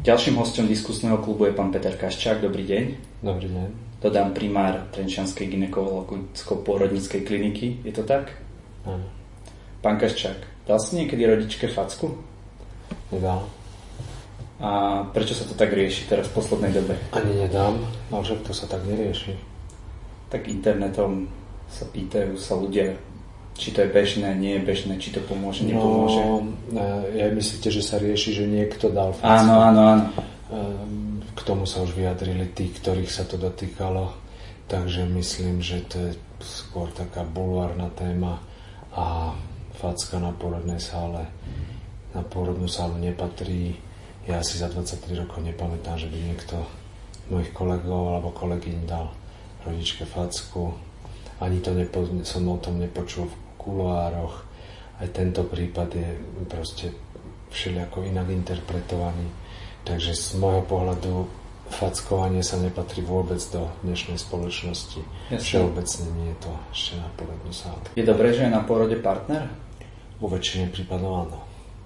Ďalším 0.00 0.40
hostom 0.40 0.64
diskusného 0.64 1.20
klubu 1.20 1.44
je 1.44 1.52
pán 1.52 1.68
Peter 1.68 1.92
Kaščák. 1.92 2.40
Dobrý 2.40 2.64
deň. 2.64 2.84
Dobrý 3.20 3.52
deň. 3.52 3.68
Dodám 4.00 4.32
primár 4.32 4.88
Trenčianskej 4.96 5.44
ginekologicko-pôrodníckej 5.44 7.20
kliniky. 7.20 7.84
Je 7.84 7.92
to 7.92 8.08
tak? 8.08 8.32
Áno. 8.88 9.04
Pán 9.84 10.00
Kaščák, 10.00 10.64
dal 10.64 10.80
si 10.80 10.96
niekedy 10.96 11.20
rodičke 11.28 11.68
facku? 11.68 12.16
Nedal. 13.12 13.44
A 14.64 15.04
prečo 15.12 15.36
sa 15.36 15.44
to 15.44 15.52
tak 15.52 15.68
rieši 15.76 16.08
teraz 16.08 16.32
v 16.32 16.36
poslednej 16.40 16.72
dobe? 16.72 16.96
Ani 17.12 17.36
nedám, 17.36 17.84
ale 18.08 18.24
že 18.24 18.40
to 18.40 18.56
sa 18.56 18.64
tak 18.64 18.80
nerieši. 18.88 19.36
Tak 20.32 20.48
internetom 20.48 21.28
sa 21.68 21.84
pýtajú 21.84 22.40
sa 22.40 22.56
ľudia, 22.56 22.96
či 23.60 23.76
to 23.76 23.84
je 23.84 23.92
bežné, 23.92 24.32
nie 24.40 24.56
je 24.56 24.62
bežné, 24.64 24.96
či 24.96 25.12
to 25.12 25.20
pomôže, 25.20 25.68
nepomôže. 25.68 26.24
No, 26.72 27.04
ja 27.12 27.28
myslíte, 27.28 27.68
že 27.68 27.84
sa 27.84 28.00
rieši, 28.00 28.40
že 28.40 28.44
niekto 28.48 28.88
dal 28.88 29.12
facku? 29.12 29.28
Áno, 29.28 29.54
áno, 29.60 29.82
áno. 29.84 30.06
Ehm, 30.48 31.20
k 31.36 31.40
tomu 31.44 31.68
sa 31.68 31.84
už 31.84 31.92
vyjadrili 31.92 32.48
tí, 32.56 32.72
ktorých 32.72 33.12
sa 33.12 33.28
to 33.28 33.36
dotýkalo, 33.36 34.16
takže 34.64 35.04
myslím, 35.04 35.60
že 35.60 35.84
to 35.84 35.96
je 36.08 36.12
skôr 36.40 36.88
taká 36.96 37.20
bulvárna 37.20 37.92
téma 37.92 38.40
a 38.96 39.36
facka 39.76 40.16
na 40.16 40.32
porodnej 40.32 40.80
sále 40.80 41.28
na 42.14 42.22
pôrodnú 42.26 42.66
sálu 42.66 42.98
nepatrí. 42.98 43.78
Ja 44.26 44.42
si 44.42 44.58
za 44.58 44.66
23 44.70 45.14
rokov 45.14 45.42
nepamätám, 45.42 45.98
že 45.98 46.10
by 46.10 46.18
niekto 46.18 46.56
mojich 47.30 47.54
kolegov 47.54 48.18
alebo 48.18 48.34
kolegyň 48.34 48.86
dal 48.86 49.14
rodičke 49.62 50.06
facku. 50.06 50.74
Ani 51.40 51.62
to 51.62 51.72
nepo, 51.72 52.04
som 52.26 52.50
o 52.50 52.58
tom 52.58 52.82
nepočul 52.82 53.30
v 53.30 53.34
kuloároch. 53.60 54.48
Aj 55.00 55.08
tento 55.12 55.44
prípad 55.44 55.88
je 55.92 56.08
proste 56.48 56.96
všelijako 57.52 58.08
inak 58.08 58.32
interpretovaný. 58.32 59.28
Takže 59.84 60.12
z 60.16 60.40
môjho 60.40 60.64
pohľadu 60.64 61.28
fackovanie 61.70 62.42
sa 62.42 62.58
nepatrí 62.58 63.00
vôbec 63.00 63.38
do 63.54 63.70
dnešnej 63.86 64.18
spoločnosti. 64.18 65.00
Jasne. 65.30 65.40
Všeobecne 65.40 66.06
nie 66.18 66.28
je 66.34 66.38
to 66.42 66.52
ešte 66.74 66.92
na 66.98 67.08
porodnú 67.14 67.52
sálu. 67.54 67.80
Je 67.94 68.04
dobré, 68.04 68.34
že 68.34 68.50
je 68.50 68.52
na 68.52 68.62
porode 68.66 68.98
partner? 68.98 69.46
Vo 70.18 70.28
väčšine 70.28 70.68
prípadov 70.68 71.30
áno. 71.30 71.38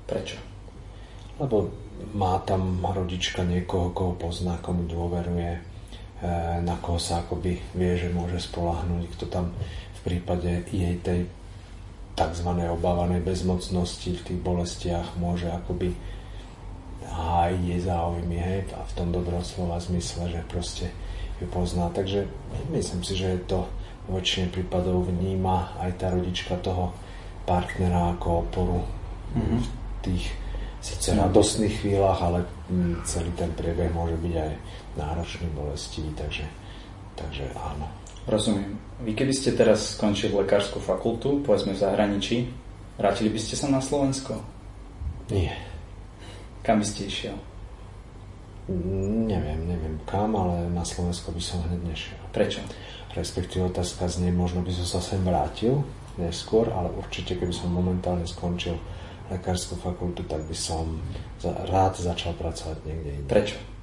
Prečo? 0.09 0.41
Lebo 1.39 1.71
má 2.17 2.41
tam 2.43 2.83
rodička 2.83 3.45
niekoho, 3.47 3.95
koho 3.95 4.13
pozná, 4.19 4.59
komu 4.59 4.89
dôveruje, 4.89 5.53
e, 5.55 5.61
na 6.65 6.75
koho 6.81 6.99
sa 6.99 7.23
akoby 7.23 7.61
vie, 7.77 7.93
že 7.95 8.11
môže 8.11 8.43
spolahnúť, 8.43 9.05
kto 9.15 9.25
tam 9.31 9.55
v 9.95 10.01
prípade 10.03 10.67
jej 10.73 10.97
tej 11.01 11.31
tzv. 12.15 12.49
obávanej 12.49 13.21
bezmocnosti 13.27 14.15
v 14.15 14.25
tých 14.25 14.41
bolestiach 14.41 15.19
môže 15.19 15.51
akoby 15.51 15.95
hájiť 17.05 17.63
jej 17.63 17.81
záujmy, 17.85 18.39
hej, 18.39 18.61
a 18.75 18.83
v 18.83 18.93
tom 18.95 19.15
dobrom 19.15 19.43
slova 19.43 19.79
zmysle, 19.79 20.31
že 20.31 20.41
proste 20.51 20.87
ju 21.39 21.47
pozná. 21.51 21.91
Takže 21.91 22.27
myslím 22.71 23.03
si, 23.03 23.15
že 23.19 23.39
je 23.39 23.41
to 23.47 23.59
v 24.11 24.21
väčšine 24.21 24.53
prípadov 24.53 25.09
vníma 25.09 25.81
aj 25.81 25.91
tá 25.97 26.13
rodička 26.13 26.61
toho 26.61 26.93
partnera 27.49 28.13
ako 28.17 28.47
oporu 28.47 28.81
mm-hmm. 29.33 29.61
v 29.61 29.67
tých 30.05 30.25
síce 30.85 31.17
radostných 31.17 31.81
chvíľach, 31.81 32.21
ale 32.21 32.45
celý 33.09 33.33
ten 33.41 33.49
priebeh 33.57 33.89
môže 33.97 34.21
byť 34.21 34.35
aj 34.37 34.53
náročný, 35.01 35.49
bolestivý, 35.57 36.13
takže, 36.13 36.45
takže 37.17 37.49
áno. 37.57 37.89
Rozumiem. 38.25 38.81
Vy 39.05 39.13
keby 39.13 39.33
ste 39.37 39.53
teraz 39.53 40.01
skončili 40.01 40.33
lekárskú 40.33 40.81
fakultu, 40.81 41.45
povedzme 41.45 41.77
v 41.77 41.83
zahraničí, 41.83 42.49
vrátili 42.97 43.29
by 43.29 43.41
ste 43.43 43.55
sa 43.59 43.69
na 43.69 43.85
Slovensko? 43.85 44.41
Nie. 45.29 45.53
Kam 46.65 46.81
by 46.81 46.87
ste 46.89 47.11
išiel? 47.11 47.37
Neviem, 49.29 49.69
neviem 49.69 50.01
kam, 50.09 50.33
ale 50.41 50.73
na 50.73 50.89
Slovensko 50.89 51.37
by 51.37 51.43
som 51.43 51.61
hneď 51.69 51.85
nešiel. 51.85 52.21
Prečo? 52.33 52.65
Respektíve 53.13 53.69
otázka 53.69 54.09
znie, 54.09 54.33
možno 54.33 54.65
by 54.65 54.73
som 54.73 54.87
sa 54.89 55.01
sem 55.05 55.21
vrátil 55.21 55.85
neskôr, 56.17 56.73
ale 56.73 56.89
určite 56.97 57.37
keby 57.37 57.53
som 57.53 57.69
momentálne 57.69 58.25
skončil 58.25 58.81
lekárskú 59.29 59.77
fakultu, 59.77 60.25
tak 60.25 60.49
by 60.49 60.57
som 60.57 60.97
rád 61.45 62.01
začal 62.01 62.33
pracovať 62.41 62.89
niekde 62.89 63.11
inde. 63.21 63.29
Prečo? 63.29 63.74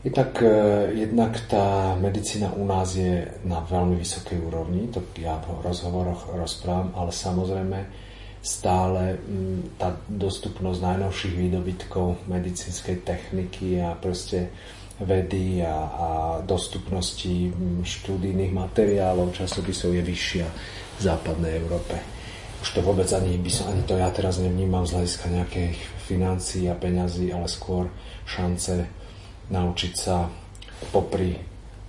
Tak 0.00 0.40
e, 0.40 0.48
jednak 0.96 1.36
tá 1.44 1.92
medicína 2.00 2.56
u 2.56 2.64
nás 2.64 2.96
je 2.96 3.28
na 3.44 3.60
veľmi 3.60 4.00
vysokej 4.00 4.40
úrovni, 4.40 4.88
to 4.88 5.04
ja 5.20 5.36
v 5.44 5.60
rozhovoroch 5.60 6.32
rozprávam, 6.32 6.88
ale 6.96 7.12
samozrejme 7.12 7.78
stále 8.40 9.20
tá 9.76 10.00
dostupnosť 10.08 10.80
najnovších 10.80 11.34
výdobytkov 11.36 12.24
medicínskej 12.32 13.04
techniky 13.04 13.76
a 13.84 13.92
proste 13.92 14.48
vedy 15.04 15.60
a, 15.60 15.76
a 15.76 16.08
dostupnosti 16.48 17.52
štúdijných 17.84 18.56
materiálov, 18.56 19.36
časopisov 19.36 19.92
je 19.92 20.00
vyššia 20.00 20.46
v 20.96 21.00
západnej 21.00 21.60
Európe. 21.60 22.00
Už 22.64 22.76
to 22.76 22.80
vôbec 22.80 23.08
ani, 23.12 23.36
by 23.36 23.52
som, 23.52 23.72
ani 23.72 23.84
to 23.84 24.00
ja 24.00 24.08
teraz 24.08 24.40
nevnímam 24.40 24.88
z 24.88 24.96
hľadiska 24.96 25.26
nejakých 25.28 25.76
financií 26.08 26.64
a 26.68 26.76
peňazí, 26.76 27.32
ale 27.32 27.48
skôr 27.48 27.92
šance 28.24 28.99
naučiť 29.50 29.92
sa 29.92 30.30
popri 30.94 31.36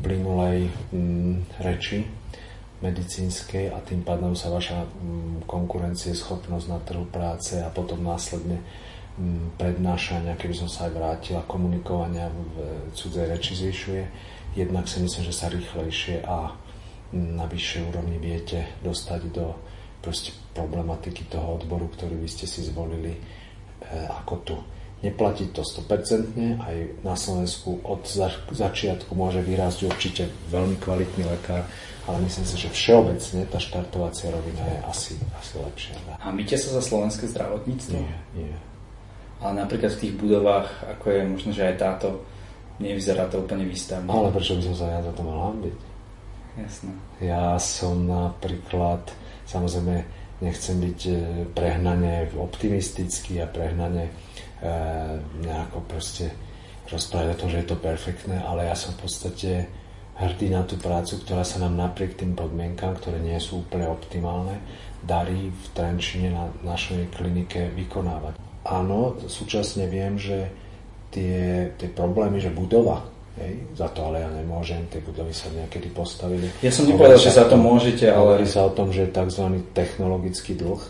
plynulej 0.02 0.68
mm, 0.92 1.62
reči 1.62 2.04
medicínskej 2.82 3.70
a 3.70 3.78
tým 3.86 4.02
pádom 4.02 4.34
sa 4.34 4.50
vaša 4.50 4.90
mm, 4.90 5.46
schopnosť 6.18 6.66
na 6.68 6.80
trhu 6.82 7.06
práce 7.06 7.62
a 7.62 7.70
potom 7.70 8.02
následne 8.02 8.58
mm, 9.22 9.62
prednášania, 9.62 10.34
keby 10.36 10.58
som 10.58 10.68
sa 10.68 10.90
aj 10.90 10.98
vrátila, 10.98 11.46
komunikovania 11.46 12.34
v 12.34 12.56
cudzej 12.98 13.30
reči 13.30 13.54
zvyšuje. 13.54 14.04
Jednak 14.58 14.90
si 14.90 15.00
myslím, 15.00 15.24
že 15.30 15.38
sa 15.38 15.48
rýchlejšie 15.54 16.26
a 16.26 16.50
mm, 17.14 17.38
na 17.38 17.46
vyššej 17.46 17.82
úrovni 17.86 18.18
viete 18.18 18.66
dostať 18.82 19.22
do 19.30 19.54
proste 20.02 20.34
problematiky 20.58 21.30
toho 21.30 21.62
odboru, 21.62 21.86
ktorý 21.94 22.18
vy 22.18 22.26
ste 22.26 22.50
si 22.50 22.66
zvolili 22.66 23.14
e, 23.14 23.20
ako 24.10 24.36
tu 24.42 24.58
Neplatí 25.02 25.50
to 25.50 25.66
100%, 25.66 26.62
aj 26.62 26.78
na 27.02 27.18
Slovensku 27.18 27.82
od 27.82 28.06
začiatku 28.54 29.18
môže 29.18 29.42
vyrásť 29.42 29.90
určite 29.90 30.30
veľmi 30.54 30.78
kvalitný 30.78 31.26
lekár, 31.26 31.66
ale 32.06 32.22
myslím 32.22 32.46
si, 32.46 32.56
že 32.62 32.70
všeobecne 32.70 33.50
tá 33.50 33.58
štartovacia 33.58 34.30
rovina 34.30 34.62
je 34.62 34.78
asi, 34.86 35.14
asi 35.42 35.58
lepšia. 35.58 35.98
A 36.22 36.30
myte 36.30 36.54
sa 36.54 36.78
za 36.78 36.86
slovenské 36.86 37.26
zdravotníctvo? 37.34 37.98
Nie, 37.98 38.18
nie. 38.38 38.54
Ale 39.42 39.66
napríklad 39.66 39.90
v 39.98 40.02
tých 40.06 40.14
budovách, 40.22 40.70
ako 40.86 41.06
je 41.10 41.22
možno, 41.26 41.50
že 41.50 41.66
aj 41.66 41.76
táto, 41.82 42.22
nevyzerá 42.78 43.26
to 43.26 43.42
úplne 43.42 43.66
výstavne. 43.66 44.06
Ale 44.06 44.30
prečo 44.30 44.54
by 44.54 44.64
som 44.70 44.76
sa 44.78 44.86
ja 44.86 45.00
za 45.02 45.14
to 45.18 45.22
mal 45.26 45.50
hambiť? 45.50 45.78
Jasné. 46.62 46.92
Ja 47.26 47.58
som 47.58 48.06
napríklad, 48.06 49.02
samozrejme, 49.50 50.06
nechcem 50.46 50.78
byť 50.78 51.00
eh, 51.10 51.18
prehnane 51.58 52.30
optimistický 52.38 53.42
a 53.42 53.50
prehnane 53.50 54.14
Eh, 54.51 54.51
nejako 55.42 55.82
proste 55.90 56.30
rozprávať 56.92 57.28
o 57.34 57.40
tom, 57.40 57.50
že 57.50 57.60
je 57.64 57.68
to 57.72 57.78
perfektné, 57.80 58.38
ale 58.46 58.68
ja 58.68 58.76
som 58.78 58.94
v 58.94 59.08
podstate 59.08 59.52
hrdý 60.22 60.54
na 60.54 60.62
tú 60.62 60.78
prácu, 60.78 61.18
ktorá 61.24 61.42
sa 61.42 61.58
nám 61.64 61.74
napriek 61.74 62.20
tým 62.20 62.38
podmienkam, 62.38 62.94
ktoré 63.00 63.18
nie 63.18 63.40
sú 63.42 63.66
úplne 63.66 63.90
optimálne, 63.90 64.62
darí 65.02 65.50
v 65.50 65.66
Trenčine 65.74 66.30
na 66.30 66.46
našej 66.62 67.10
klinike 67.16 67.74
vykonávať. 67.74 68.38
Áno, 68.62 69.18
súčasne 69.26 69.90
viem, 69.90 70.22
že 70.22 70.46
tie, 71.10 71.74
tie 71.82 71.90
problémy, 71.90 72.38
že 72.38 72.54
budova, 72.54 73.02
hej, 73.42 73.66
za 73.74 73.90
to 73.90 74.06
ale 74.06 74.22
ja 74.22 74.30
nemôžem, 74.30 74.86
tie 74.94 75.02
budovy 75.02 75.34
sa 75.34 75.50
niekedy 75.50 75.90
postavili. 75.90 76.54
Ja 76.62 76.70
som 76.70 76.86
nepovedal, 76.86 77.18
že 77.18 77.34
za 77.34 77.50
to 77.50 77.58
môžete, 77.58 78.06
ale... 78.06 78.38
Hovorí 78.38 78.46
sa 78.46 78.70
o 78.70 78.76
tom, 78.78 78.94
že 78.94 79.10
je 79.10 79.16
tzv. 79.16 79.46
technologický 79.74 80.53
dlh, 80.53 80.82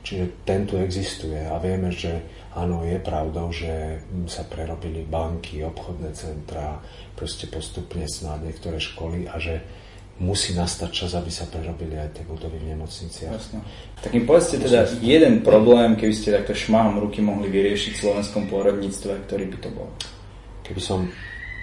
čiže 0.00 0.24
ten 0.48 0.64
tu 0.64 0.80
existuje 0.80 1.36
a 1.36 1.60
vieme, 1.60 1.92
že 1.92 2.24
Áno, 2.56 2.80
je 2.86 2.96
pravdou, 2.96 3.52
že 3.52 4.00
sa 4.30 4.44
prerobili 4.46 5.04
banky, 5.04 5.60
obchodné 5.62 6.16
centra, 6.16 6.80
proste 7.12 7.44
postupne 7.44 8.08
snáď 8.08 8.48
niektoré 8.48 8.80
školy 8.80 9.28
a 9.28 9.36
že 9.36 9.60
musí 10.18 10.50
nastať 10.54 10.90
čas, 10.90 11.10
aby 11.14 11.30
sa 11.30 11.46
prerobili 11.46 11.94
aj 11.94 12.18
tie 12.18 12.24
budovy 12.26 12.58
v 12.58 12.74
nemocniciach. 12.74 13.38
Jasne. 13.38 13.62
Tak 14.02 14.10
mi 14.10 14.26
povedzte 14.26 14.58
teda 14.58 14.90
jeden 14.98 15.46
problém, 15.46 15.94
keby 15.94 16.14
ste 16.14 16.34
takto 16.34 16.58
šmahom 16.58 16.98
ruky 16.98 17.22
mohli 17.22 17.46
vyriešiť 17.46 17.92
v 17.94 18.02
slovenskom 18.02 18.50
pôrodníctve, 18.50 19.12
ktorý 19.30 19.44
by 19.54 19.56
to 19.62 19.68
bol? 19.70 19.88
Keby 20.66 20.80
som 20.82 21.06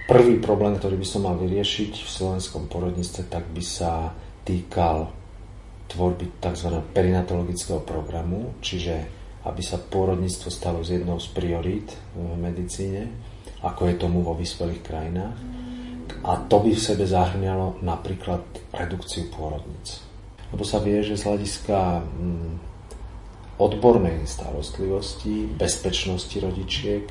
prvý 0.08 0.40
problém, 0.40 0.80
ktorý 0.80 0.96
by 0.96 1.08
som 1.08 1.28
mal 1.28 1.36
vyriešiť 1.36 1.92
v 2.00 2.10
slovenskom 2.10 2.72
porodníctve, 2.72 3.28
tak 3.28 3.44
by 3.52 3.64
sa 3.64 4.16
týkal 4.48 5.12
tvorby 5.92 6.40
tzv. 6.40 6.70
perinatologického 6.96 7.84
programu, 7.84 8.56
čiže 8.64 9.25
aby 9.46 9.62
sa 9.62 9.78
pôrodníctvo 9.78 10.50
stalo 10.50 10.82
z 10.82 11.02
jednou 11.02 11.22
z 11.22 11.30
priorít 11.30 11.94
v 12.18 12.34
medicíne, 12.34 13.14
ako 13.62 13.90
je 13.90 13.96
tomu 14.02 14.26
vo 14.26 14.34
vyspelých 14.34 14.82
krajinách. 14.82 15.38
A 16.26 16.42
to 16.50 16.62
by 16.62 16.74
v 16.74 16.82
sebe 16.82 17.06
zahrňalo 17.06 17.82
napríklad 17.86 18.42
redukciu 18.74 19.30
pôrodníc. 19.30 20.02
Lebo 20.50 20.66
sa 20.66 20.82
vie, 20.82 21.02
že 21.06 21.18
z 21.18 21.26
hľadiska 21.30 21.78
mm, 22.02 22.54
odbornej 23.62 24.26
starostlivosti, 24.26 25.50
bezpečnosti 25.54 26.38
rodičiek 26.42 27.06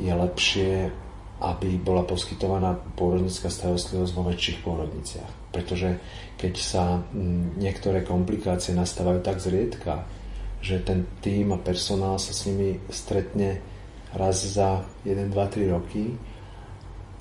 je 0.00 0.12
lepšie, 0.12 0.92
aby 1.42 1.70
bola 1.80 2.04
poskytovaná 2.04 2.76
pôrodnická 2.94 3.48
starostlivosť 3.48 4.12
vo 4.14 4.22
väčších 4.28 4.58
pôrodniciach. 4.60 5.30
Pretože 5.52 6.00
keď 6.36 6.54
sa 6.56 6.84
mm, 7.00 7.56
niektoré 7.60 8.04
komplikácie 8.04 8.76
nastávajú 8.76 9.20
tak 9.24 9.40
zriedka, 9.40 10.04
že 10.62 10.78
ten 10.78 11.04
tým 11.18 11.50
a 11.50 11.58
personál 11.58 12.22
sa 12.22 12.30
s 12.30 12.46
nimi 12.46 12.78
stretne 12.86 13.58
raz 14.14 14.46
za 14.46 14.86
1, 15.02 15.34
2, 15.34 15.34
3 15.34 15.74
roky, 15.74 16.14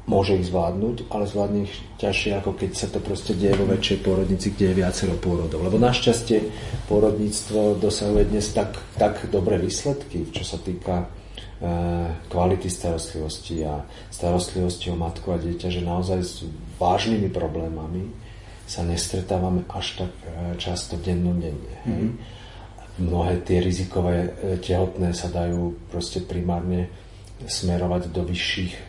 môže 0.06 0.38
ich 0.38 0.50
zvládnuť, 0.50 1.10
ale 1.14 1.30
zvládne 1.30 1.60
ich 1.66 1.76
ťažšie, 1.98 2.32
ako 2.42 2.58
keď 2.58 2.72
sa 2.74 2.88
to 2.90 3.00
proste 3.02 3.38
deje 3.38 3.58
vo 3.58 3.70
väčšej 3.70 3.98
pôrodnici, 4.02 4.54
kde 4.54 4.74
je 4.74 4.80
viacero 4.82 5.16
pôrodov. 5.18 5.62
Lebo 5.62 5.78
našťastie 5.78 6.52
pôrodníctvo 6.90 7.78
dosahuje 7.82 8.30
dnes 8.30 8.46
tak, 8.54 8.78
tak 8.98 9.30
dobré 9.30 9.62
výsledky, 9.62 10.30
čo 10.34 10.42
sa 10.42 10.58
týka 10.58 11.06
e, 11.06 11.68
kvality 12.28 12.68
starostlivosti 12.68 13.62
a 13.64 13.86
starostlivosti 14.10 14.90
o 14.90 14.98
matku 14.98 15.32
a 15.32 15.42
dieťa, 15.42 15.70
že 15.70 15.82
naozaj 15.86 16.20
s 16.22 16.34
vážnymi 16.82 17.30
problémami 17.30 18.10
sa 18.66 18.82
nestretávame 18.82 19.64
až 19.70 20.06
tak 20.06 20.12
e, 20.26 20.58
často 20.58 20.98
dennodenne. 20.98 21.78
Mm-hmm 21.88 22.41
mnohé 23.00 23.40
tie 23.48 23.64
rizikové 23.64 24.28
e, 24.28 24.60
tehotné 24.60 25.16
sa 25.16 25.32
dajú 25.32 25.88
proste 25.88 26.20
primárne 26.26 26.92
smerovať 27.46 28.12
do 28.12 28.22
vyšších 28.28 28.74
e, 28.74 28.82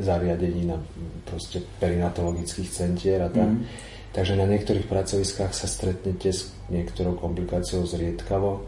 zariadení 0.00 0.68
na 0.68 0.78
proste 1.26 1.58
perinatologických 1.80 2.68
centier 2.70 3.18
a 3.24 3.28
tak. 3.32 3.50
Mm. 3.50 3.66
Takže 4.12 4.36
na 4.36 4.44
niektorých 4.44 4.86
pracoviskách 4.86 5.56
sa 5.56 5.64
stretnete 5.64 6.28
s 6.28 6.52
niektorou 6.68 7.16
komplikáciou 7.16 7.88
zriedkavo 7.88 8.60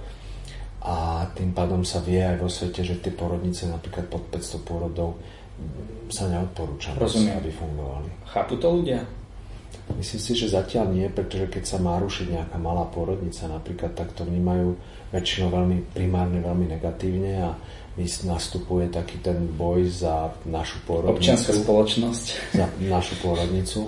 a 0.84 1.28
tým 1.36 1.52
pádom 1.52 1.84
sa 1.84 2.00
vie 2.00 2.20
aj 2.20 2.40
vo 2.40 2.48
svete, 2.48 2.80
že 2.80 3.00
tie 3.00 3.12
porodnice 3.12 3.68
napríklad 3.68 4.08
pod 4.08 4.24
500 4.32 4.64
porodov 4.64 5.20
sa 6.08 6.28
neodporúča, 6.28 6.96
aby 6.96 7.50
fungovali. 7.52 8.08
Chápu 8.26 8.56
to 8.58 8.68
ľudia? 8.80 9.00
Myslím 9.94 10.20
si, 10.20 10.32
že 10.34 10.52
zatiaľ 10.52 10.90
nie, 10.90 11.06
pretože 11.12 11.46
keď 11.48 11.64
sa 11.64 11.78
má 11.78 12.00
rušiť 12.00 12.26
nejaká 12.32 12.56
malá 12.58 12.88
pôrodnica 12.88 13.46
napríklad, 13.46 13.92
tak 13.94 14.16
to 14.16 14.26
vnímajú 14.26 14.74
väčšinou 15.14 15.48
veľmi 15.52 15.78
primárne, 15.94 16.42
veľmi 16.42 16.66
negatívne 16.72 17.32
a 17.44 17.50
nastupuje 18.26 18.90
taký 18.90 19.22
ten 19.22 19.38
boj 19.54 19.86
za 19.86 20.34
našu 20.50 20.82
pôrodnicu. 20.82 21.14
Občianská 21.14 21.52
spoločnosť. 21.54 22.24
Za 22.58 22.66
našu 22.90 23.14
pôrodnicu. 23.22 23.86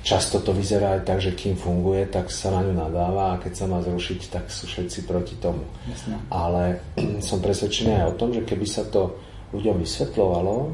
Často 0.00 0.40
to 0.40 0.56
vyzerá 0.56 0.96
aj 0.96 1.02
tak, 1.04 1.18
že 1.20 1.36
kým 1.36 1.52
funguje, 1.52 2.08
tak 2.08 2.32
sa 2.32 2.48
na 2.48 2.64
ňu 2.64 2.72
nadáva 2.72 3.36
a 3.36 3.40
keď 3.42 3.52
sa 3.52 3.66
má 3.68 3.84
zrušiť, 3.84 4.20
tak 4.32 4.48
sú 4.48 4.64
všetci 4.64 5.04
proti 5.04 5.36
tomu. 5.36 5.60
Jasne. 5.84 6.16
Ale 6.32 6.80
som 7.28 7.44
presvedčený 7.44 8.00
aj 8.00 8.06
o 8.14 8.18
tom, 8.18 8.32
že 8.32 8.46
keby 8.48 8.64
sa 8.64 8.88
to 8.88 9.20
ľuďom 9.52 9.84
vysvetľovalo 9.84 10.72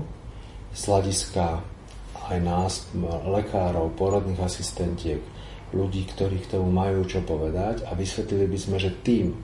z 0.75 0.81
hľadiska 0.87 1.74
aj 2.31 2.39
nás, 2.41 2.73
lekárov, 3.25 3.93
porodných 3.97 4.41
asistentiek, 4.41 5.21
ľudí, 5.75 6.07
ktorí 6.07 6.47
k 6.47 6.57
tomu 6.57 6.71
majú 6.71 7.03
čo 7.05 7.21
povedať 7.27 7.83
a 7.85 7.99
vysvetlili 7.99 8.47
by 8.47 8.59
sme, 8.59 8.77
že 8.79 8.95
tým, 9.03 9.35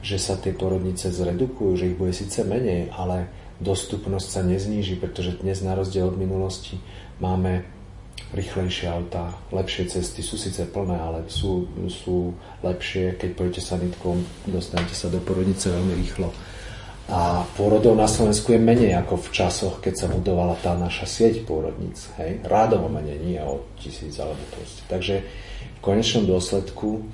že 0.00 0.16
sa 0.16 0.36
tie 0.40 0.56
porodnice 0.56 1.12
zredukujú, 1.12 1.70
že 1.76 1.88
ich 1.92 1.98
bude 2.00 2.12
síce 2.16 2.44
menej, 2.44 2.92
ale 2.92 3.28
dostupnosť 3.60 4.28
sa 4.28 4.40
nezníži, 4.42 4.96
pretože 4.98 5.40
dnes 5.40 5.60
na 5.60 5.76
rozdiel 5.76 6.08
od 6.08 6.18
minulosti 6.18 6.80
máme 7.20 7.64
rýchlejšie 8.34 8.90
autá, 8.90 9.30
lepšie 9.54 9.86
cesty, 9.86 10.20
sú 10.24 10.34
síce 10.34 10.66
plné, 10.66 10.98
ale 10.98 11.18
sú, 11.30 11.70
sú 11.86 12.34
lepšie, 12.66 13.14
keď 13.14 13.30
pôjdete 13.38 13.62
sanitkou, 13.62 14.18
dostanete 14.50 14.96
sa 14.96 15.06
do 15.06 15.22
porodnice 15.22 15.70
veľmi 15.70 15.94
rýchlo 16.02 16.34
a 17.04 17.44
pôrodov 17.60 17.92
na 17.92 18.08
Slovensku 18.08 18.56
je 18.56 18.60
menej 18.60 18.96
ako 18.96 19.20
v 19.20 19.28
časoch, 19.28 19.74
keď 19.84 19.94
sa 19.94 20.06
budovala 20.08 20.56
tá 20.64 20.72
naša 20.72 21.04
sieť 21.04 21.44
pôrodníc. 21.44 22.08
Hej? 22.16 22.40
Rádovo 22.40 22.88
menej, 22.88 23.20
nie 23.20 23.36
o 23.44 23.60
tisíc 23.76 24.16
alebo 24.16 24.40
proste. 24.56 24.80
Takže 24.88 25.20
v 25.60 25.80
konečnom 25.84 26.24
dôsledku 26.24 27.04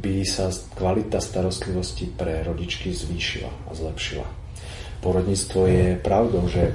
by 0.00 0.24
sa 0.24 0.48
kvalita 0.48 1.20
starostlivosti 1.20 2.08
pre 2.08 2.40
rodičky 2.40 2.96
zvýšila 2.96 3.68
a 3.68 3.70
zlepšila. 3.76 4.24
Porodníctvo 5.04 5.60
je 5.68 5.86
pravdou, 6.00 6.48
že 6.48 6.72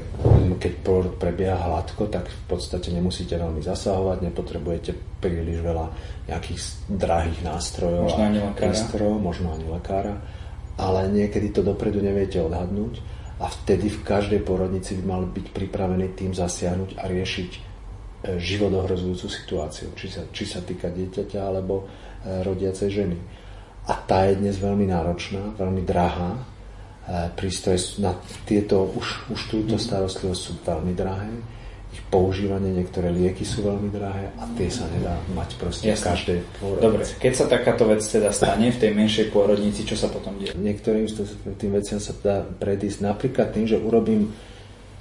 keď 0.62 0.74
porod 0.86 1.18
prebieha 1.18 1.58
hladko, 1.58 2.06
tak 2.06 2.30
v 2.30 2.44
podstate 2.46 2.94
nemusíte 2.94 3.34
veľmi 3.34 3.66
zasahovať, 3.66 4.30
nepotrebujete 4.30 4.94
príliš 5.18 5.66
veľa 5.66 5.90
nejakých 6.30 6.62
drahých 6.94 7.42
nástrojov 7.42 8.14
možno 8.14 8.22
ani 8.30 8.40
lekára. 8.46 8.62
prístrojov, 8.62 9.18
možno 9.18 9.48
ani 9.58 9.66
lekára 9.66 10.14
ale 10.80 11.12
niekedy 11.12 11.52
to 11.52 11.60
dopredu 11.60 12.00
neviete 12.00 12.40
odhadnúť 12.40 13.04
a 13.40 13.52
vtedy 13.52 13.92
v 13.92 14.00
každej 14.04 14.42
porodnici 14.48 14.96
by 15.00 15.04
mal 15.04 15.24
byť 15.28 15.46
pripravený 15.52 16.16
tým 16.16 16.32
zasiahnuť 16.32 16.96
a 16.96 17.04
riešiť 17.08 17.52
e, 17.52 17.60
životohrozujúcu 18.40 19.28
situáciu, 19.28 19.92
či 19.96 20.08
sa, 20.08 20.24
či 20.32 20.44
sa 20.48 20.64
týka 20.64 20.88
dieťaťa 20.88 21.40
alebo 21.40 21.84
e, 21.84 22.44
rodiacej 22.44 22.90
ženy. 22.92 23.18
A 23.92 23.94
tá 24.08 24.28
je 24.28 24.40
dnes 24.40 24.56
veľmi 24.56 24.88
náročná, 24.88 25.56
veľmi 25.56 25.84
drahá. 25.84 26.36
E, 26.36 26.42
prístroje 27.36 28.00
na 28.04 28.16
tieto, 28.44 28.88
už, 28.96 29.32
už 29.32 29.40
túto 29.52 29.76
mhm. 29.76 29.84
starostlivosť 29.84 30.42
sú 30.42 30.54
veľmi 30.64 30.94
drahé 30.96 31.32
ich 31.90 32.02
používanie, 32.14 32.70
niektoré 32.70 33.10
lieky 33.10 33.42
sú 33.42 33.66
veľmi 33.66 33.90
drahé 33.90 34.30
a 34.38 34.46
tie 34.54 34.70
sa 34.70 34.86
nedá 34.94 35.18
mať 35.34 35.58
proste 35.58 35.90
Jasne. 35.90 35.98
v 35.98 36.06
každej 36.06 36.40
pôrodnici. 36.62 36.86
Dobre, 36.86 37.02
keď 37.18 37.34
sa 37.34 37.46
takáto 37.50 37.84
vec 37.90 38.02
teda 38.06 38.30
stane 38.30 38.70
v 38.70 38.78
tej 38.78 38.92
menšej 38.94 39.28
pôrodnici, 39.34 39.82
čo 39.90 39.98
sa 39.98 40.06
potom 40.06 40.38
deje? 40.38 40.54
Niektorým 40.54 41.10
tým 41.58 41.72
veciam 41.74 41.98
sa 41.98 42.14
dá 42.22 42.46
predísť 42.46 43.02
napríklad 43.02 43.58
tým, 43.58 43.66
že 43.66 43.82
urobím 43.82 44.30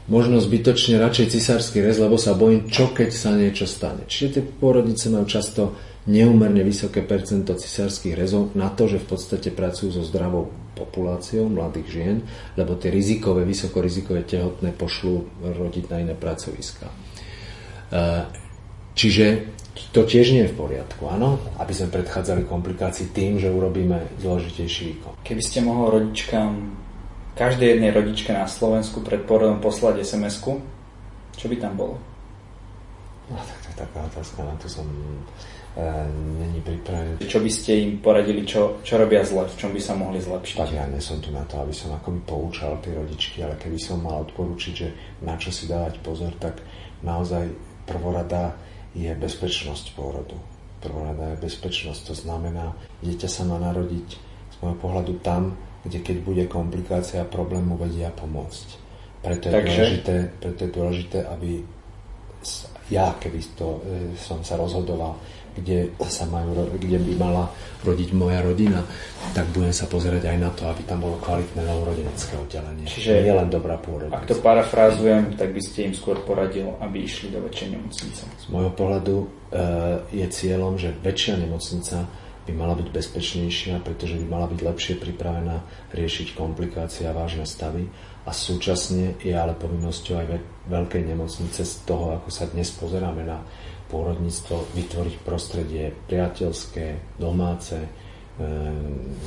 možno 0.09 0.41
zbytočne 0.41 0.97
radšej 0.97 1.37
cisársky 1.37 1.85
rez, 1.85 2.01
lebo 2.01 2.17
sa 2.17 2.33
bojím, 2.33 2.73
čo 2.73 2.89
keď 2.89 3.11
sa 3.13 3.37
niečo 3.37 3.69
stane. 3.69 4.09
Čiže 4.09 4.41
tie 4.41 4.43
pôrodnice 4.45 5.13
majú 5.13 5.29
často 5.29 5.77
neúmerne 6.09 6.65
vysoké 6.65 7.05
percento 7.05 7.53
cisárskych 7.53 8.17
rezov 8.17 8.57
na 8.57 8.73
to, 8.73 8.89
že 8.89 8.97
v 8.97 9.07
podstate 9.13 9.53
pracujú 9.53 9.93
so 9.93 10.03
zdravou 10.09 10.49
populáciou 10.79 11.51
mladých 11.51 11.89
žien, 11.91 12.17
lebo 12.55 12.79
tie 12.79 12.95
rizikové, 12.95 13.43
vysokorizikové 13.43 14.23
tehotné 14.23 14.71
pošlú 14.71 15.27
rodiť 15.43 15.85
na 15.91 15.97
iné 16.07 16.15
pracoviska. 16.15 16.87
E, 16.87 16.95
čiže 18.95 19.27
to 19.91 20.07
tiež 20.07 20.35
nie 20.35 20.43
je 20.47 20.53
v 20.55 20.59
poriadku, 20.59 21.07
áno? 21.11 21.39
Aby 21.59 21.75
sme 21.75 21.91
predchádzali 21.91 22.47
komplikácii 22.47 23.11
tým, 23.15 23.39
že 23.39 23.51
urobíme 23.51 24.19
zložitejší 24.23 24.83
výkon. 24.95 25.13
Keby 25.23 25.43
ste 25.43 25.63
mohol 25.63 26.03
rodičkám, 26.03 26.51
každej 27.39 27.79
jednej 27.79 27.95
rodičke 27.95 28.35
na 28.35 28.51
Slovensku 28.51 29.03
pred 29.07 29.23
porodom 29.23 29.63
poslať 29.63 30.03
sms 30.03 30.43
čo 31.39 31.47
by 31.47 31.57
tam 31.63 31.79
bolo? 31.79 31.95
No, 33.31 33.39
tak 33.39 33.59
to 33.63 33.67
je 33.71 33.77
taká 33.79 33.99
otázka, 34.11 34.43
na 34.43 34.57
to 34.59 34.67
som 34.67 34.87
není 35.79 36.59
pripravený. 36.59 37.23
Čo 37.23 37.39
by 37.39 37.51
ste 37.51 37.71
im 37.87 38.03
poradili, 38.03 38.43
čo, 38.43 38.83
čo 38.83 38.99
robia 38.99 39.23
zle, 39.23 39.47
v 39.47 39.55
čom 39.55 39.71
by 39.71 39.79
sa 39.79 39.95
mohli 39.95 40.19
zlepšiť? 40.19 40.59
Tak 40.59 40.75
ja 40.75 40.85
nie 40.91 40.99
som 40.99 41.23
tu 41.23 41.31
na 41.31 41.47
to, 41.47 41.63
aby 41.63 41.71
som 41.71 41.95
akoby 41.95 42.19
poučal 42.27 42.83
tie 42.83 42.99
rodičky, 42.99 43.47
ale 43.47 43.55
keby 43.55 43.79
som 43.79 44.03
mal 44.03 44.27
odporúčiť, 44.27 44.73
že 44.75 44.89
na 45.23 45.39
čo 45.39 45.55
si 45.55 45.71
dávať 45.71 46.03
pozor, 46.03 46.35
tak 46.43 46.59
naozaj 47.07 47.47
prvorada 47.87 48.59
je 48.99 49.11
bezpečnosť 49.15 49.95
pôrodu. 49.95 50.35
Prvorada 50.83 51.35
je 51.35 51.43
bezpečnosť, 51.47 52.11
to 52.11 52.15
znamená, 52.15 52.75
dieťa 53.03 53.29
sa 53.31 53.47
má 53.47 53.63
narodiť 53.63 54.09
z 54.51 54.57
môjho 54.59 54.79
pohľadu 54.83 55.23
tam, 55.23 55.55
kde 55.87 56.03
keď 56.03 56.17
bude 56.27 56.45
komplikácia 56.51 57.23
a 57.23 57.31
problém 57.31 57.63
mu 57.63 57.79
vedia 57.79 58.11
pomôcť. 58.11 58.69
Preto 59.23 59.51
je, 59.51 59.55
Takže... 59.55 59.71
dôležité, 59.71 60.15
preto 60.43 60.61
je 60.63 60.71
dôležité, 60.75 61.19
aby 61.27 61.51
ja, 62.89 63.13
keby 63.21 63.39
to, 63.57 63.81
e, 63.85 64.17
som 64.17 64.41
sa 64.41 64.57
rozhodoval, 64.57 65.17
kde, 65.59 65.91
sa 66.07 66.25
majú, 66.31 66.71
kde 66.79 66.99
by 67.03 67.13
mala 67.19 67.51
rodiť 67.83 68.15
moja 68.15 68.39
rodina, 68.41 68.87
tak 69.35 69.51
budem 69.51 69.75
sa 69.75 69.91
pozerať 69.91 70.31
aj 70.31 70.37
na 70.39 70.51
to, 70.55 70.71
aby 70.71 70.83
tam 70.87 71.03
bolo 71.03 71.19
kvalitné 71.19 71.67
novorodenecké 71.67 72.35
oddelenie. 72.39 72.87
Čiže 72.87 73.27
nie 73.27 73.35
len 73.35 73.51
dobrá 73.51 73.75
pôrodnica. 73.75 74.23
Ak 74.23 74.31
to 74.31 74.39
parafrázujem, 74.39 75.35
tak 75.35 75.51
by 75.51 75.61
ste 75.63 75.91
im 75.91 75.95
skôr 75.95 76.23
poradil, 76.23 76.79
aby 76.79 77.03
išli 77.03 77.35
do 77.35 77.43
väčšej 77.43 77.69
nemocnice. 77.75 78.23
Z 78.23 78.47
môjho 78.55 78.73
pohľadu 78.73 79.17
e, 79.19 79.27
je 80.15 80.27
cieľom, 80.31 80.79
že 80.79 80.95
väčšia 81.03 81.43
nemocnica 81.43 82.07
by 82.49 82.53
mala 82.57 82.75
byť 82.81 82.89
bezpečnejšia, 82.89 83.85
pretože 83.85 84.17
by 84.17 84.25
mala 84.25 84.49
byť 84.49 84.61
lepšie 84.65 84.95
pripravená 84.97 85.61
riešiť 85.93 86.33
komplikácie 86.33 87.05
a 87.05 87.13
vážne 87.13 87.45
stavy 87.45 87.85
a 88.25 88.33
súčasne 88.33 89.21
je 89.21 89.37
ale 89.37 89.53
povinnosťou 89.53 90.15
aj 90.17 90.27
veľkej 90.69 91.03
nemocnice 91.05 91.61
z 91.65 91.75
toho, 91.85 92.17
ako 92.17 92.29
sa 92.33 92.49
dnes 92.49 92.73
pozeráme 92.73 93.25
na 93.25 93.45
pôrodníctvo, 93.89 94.77
vytvoriť 94.77 95.15
prostredie 95.25 95.93
priateľské, 96.09 97.17
domáce, 97.17 97.81
e, 97.81 97.89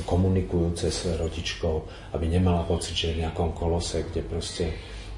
komunikujúce 0.06 0.86
s 0.90 1.10
rodičkou, 1.18 1.76
aby 2.14 2.30
nemala 2.30 2.62
pocit, 2.62 2.94
že 2.94 3.06
je 3.10 3.16
v 3.18 3.22
nejakom 3.26 3.50
kolose, 3.58 4.06
kde 4.06 4.22
proste 4.22 4.70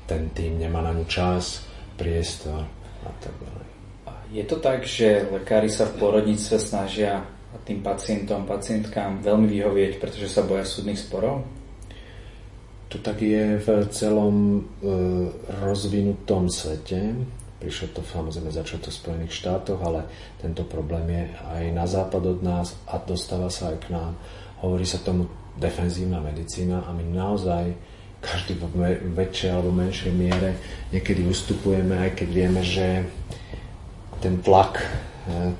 ten 0.09 0.33
tým 0.33 0.61
nemá 0.61 0.81
na 0.81 0.97
ňu 0.97 1.05
čas, 1.05 1.69
priestor 2.01 2.65
a 3.05 3.13
tak 3.21 3.37
ďalej. 3.37 3.69
Je 4.33 4.45
to 4.49 4.57
tak, 4.59 4.89
že 4.89 5.29
lekári 5.29 5.69
sa 5.69 5.87
v 5.87 6.01
pôrodníctve 6.01 6.57
snažia 6.57 7.23
tým 7.63 7.85
pacientom, 7.85 8.43
pacientkám 8.49 9.23
veľmi 9.23 9.47
vyhovieť, 9.47 10.03
pretože 10.03 10.27
sa 10.27 10.43
boja 10.43 10.67
súdnych 10.67 10.99
sporov? 10.99 11.47
to 12.95 13.03
tak 13.03 13.19
je 13.19 13.59
v 13.59 13.69
celom 13.91 14.37
e, 14.55 14.61
rozvinutom 15.67 16.47
svete. 16.47 17.11
Prišlo 17.59 17.91
to 17.91 18.07
samozrejme 18.07 18.55
začať 18.55 18.87
to 18.87 18.91
v 18.95 19.01
Spojených 19.03 19.35
štátoch, 19.35 19.83
ale 19.83 20.07
tento 20.39 20.63
problém 20.63 21.11
je 21.11 21.25
aj 21.43 21.65
na 21.75 21.91
západ 21.91 22.23
od 22.23 22.41
nás 22.47 22.79
a 22.87 23.03
dostáva 23.03 23.51
sa 23.51 23.75
aj 23.75 23.83
k 23.83 23.99
nám. 23.99 24.15
Hovorí 24.63 24.87
sa 24.87 25.03
tomu 25.03 25.27
defenzívna 25.59 26.23
medicína 26.23 26.87
a 26.87 26.95
my 26.95 27.03
naozaj 27.03 27.75
každý 28.23 28.63
v 28.63 29.11
väčšej 29.11 29.51
alebo 29.51 29.75
menšej 29.75 30.13
miere 30.15 30.55
niekedy 30.95 31.27
ustupujeme, 31.27 31.99
aj 31.99 32.11
keď 32.15 32.29
vieme, 32.31 32.63
že 32.63 33.11
ten 34.23 34.39
tlak 34.39 34.87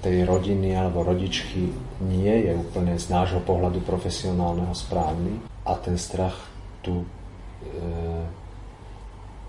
tej 0.05 0.29
rodiny 0.29 0.77
alebo 0.77 1.01
rodičky 1.01 1.73
nie 2.05 2.35
je 2.45 2.53
úplne 2.53 3.01
z 3.01 3.09
nášho 3.09 3.41
pohľadu 3.41 3.81
profesionálneho 3.81 4.77
správny 4.77 5.41
a 5.65 5.73
ten 5.81 5.97
strach 5.97 6.37
tu 6.85 7.01
e, 7.01 7.07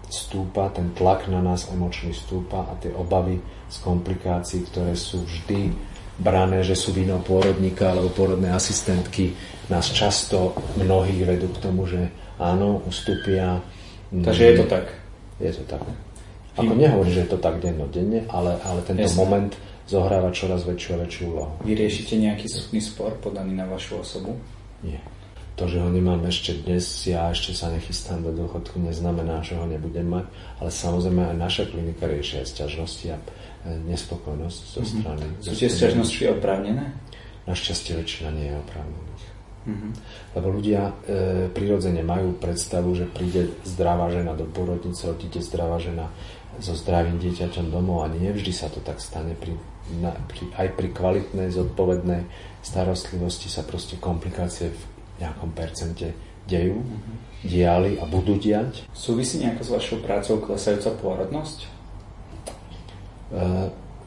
stúpa, 0.07 0.71
ten 0.71 0.95
tlak 0.95 1.27
na 1.27 1.43
nás 1.43 1.67
emočný 1.67 2.15
stúpa 2.15 2.63
a 2.63 2.79
tie 2.79 2.95
obavy 2.95 3.43
z 3.67 3.77
komplikácií, 3.83 4.63
ktoré 4.71 4.95
sú 4.95 5.27
vždy 5.27 5.75
brané, 6.15 6.63
že 6.63 6.79
sú 6.79 6.95
vinou 6.95 7.19
pôrodníka 7.19 7.91
alebo 7.91 8.07
pôrodnej 8.07 8.55
asistentky, 8.55 9.35
nás 9.67 9.91
často 9.91 10.55
mnohých 10.79 11.27
vedú 11.27 11.51
k 11.51 11.59
tomu, 11.59 11.91
že 11.91 12.07
áno, 12.39 12.79
ustúpia. 12.87 13.59
Takže 14.15 14.43
je 14.47 14.55
to 14.63 14.67
tak? 14.71 14.85
Je 15.43 15.51
to 15.51 15.63
tak. 15.67 15.83
Ako 16.55 16.71
nehovorím, 16.71 17.11
že 17.11 17.27
je 17.27 17.31
to 17.35 17.39
tak 17.43 17.59
dennodenne, 17.59 18.23
ale, 18.31 18.55
ale 18.63 18.79
tento 18.87 19.03
Jasne. 19.03 19.19
moment 19.19 19.51
zohráva 19.85 20.33
čoraz 20.33 20.65
väčšiu 20.65 20.89
a 20.97 20.97
väčšiu 21.05 21.23
úlohu. 21.29 21.53
Vyriešite 21.61 22.17
nejaký 22.17 22.49
súdny 22.49 22.81
spor 22.81 23.13
podaný 23.21 23.53
na 23.53 23.69
vašu 23.69 24.01
osobu? 24.01 24.37
Nie. 24.81 25.01
To, 25.55 25.71
že 25.71 25.79
ho 25.79 25.87
nemám 25.87 26.19
ešte 26.27 26.51
dnes, 26.51 26.83
ja 27.07 27.31
ešte 27.31 27.55
sa 27.55 27.71
nechystám 27.71 28.19
do 28.19 28.35
dôchodku, 28.35 28.75
neznamená, 28.75 29.39
že 29.39 29.55
ho 29.55 29.63
nebudem 29.63 30.03
mať, 30.03 30.27
ale 30.59 30.67
samozrejme 30.67 31.31
aj 31.31 31.37
naša 31.39 31.63
klinika 31.71 32.11
riešia 32.11 32.43
sťažnosti 32.43 33.15
a 33.15 33.17
e, 33.17 33.23
nespokojnosť 33.87 34.61
zo 34.67 34.81
mhm. 34.83 34.89
strany. 34.89 35.23
Mm-hmm. 35.23 35.45
Sú 35.47 35.53
tie 35.55 35.71
sťažnosti 35.71 36.23
oprávnené? 36.35 36.85
Našťastie 37.47 37.93
väčšina 37.95 38.29
nie 38.35 38.51
je 38.51 38.55
oprávnených. 38.57 39.34
Mm-hmm. 39.65 39.91
Lebo 40.37 40.47
ľudia 40.53 40.81
e, 40.85 40.93
prirodzene 41.49 42.05
majú 42.05 42.37
predstavu, 42.37 42.93
že 42.93 43.09
príde 43.09 43.49
zdravá 43.65 44.13
žena 44.13 44.37
do 44.37 44.45
pôrodnice, 44.45 45.09
odíde 45.09 45.41
zdravá 45.41 45.81
žena 45.81 46.13
so 46.61 46.77
zdravým 46.77 47.17
dieťaťom 47.17 47.73
domov 47.73 48.05
a 48.05 48.13
nevždy 48.13 48.53
sa 48.53 48.69
to 48.69 48.79
tak 48.79 49.01
stane. 49.01 49.33
Pri, 49.33 49.57
na, 49.97 50.13
pri, 50.29 50.53
aj 50.55 50.67
pri 50.77 50.87
kvalitnej, 50.93 51.49
zodpovednej 51.49 52.29
starostlivosti 52.61 53.49
sa 53.49 53.65
proste 53.65 53.97
komplikácie 53.97 54.69
v 54.69 54.81
nejakom 55.19 55.51
percente 55.57 56.13
dejú, 56.45 56.77
mm-hmm. 56.77 57.15
diali 57.49 57.91
a 57.97 58.05
budú 58.05 58.37
diať. 58.37 58.85
Súvisí 58.93 59.41
nejako 59.41 59.61
s 59.65 59.69
vašou 59.81 59.97
prácou 60.05 60.37
klesajúca 60.45 60.93
pôrodnosť? 61.01 61.59
E, 61.65 61.69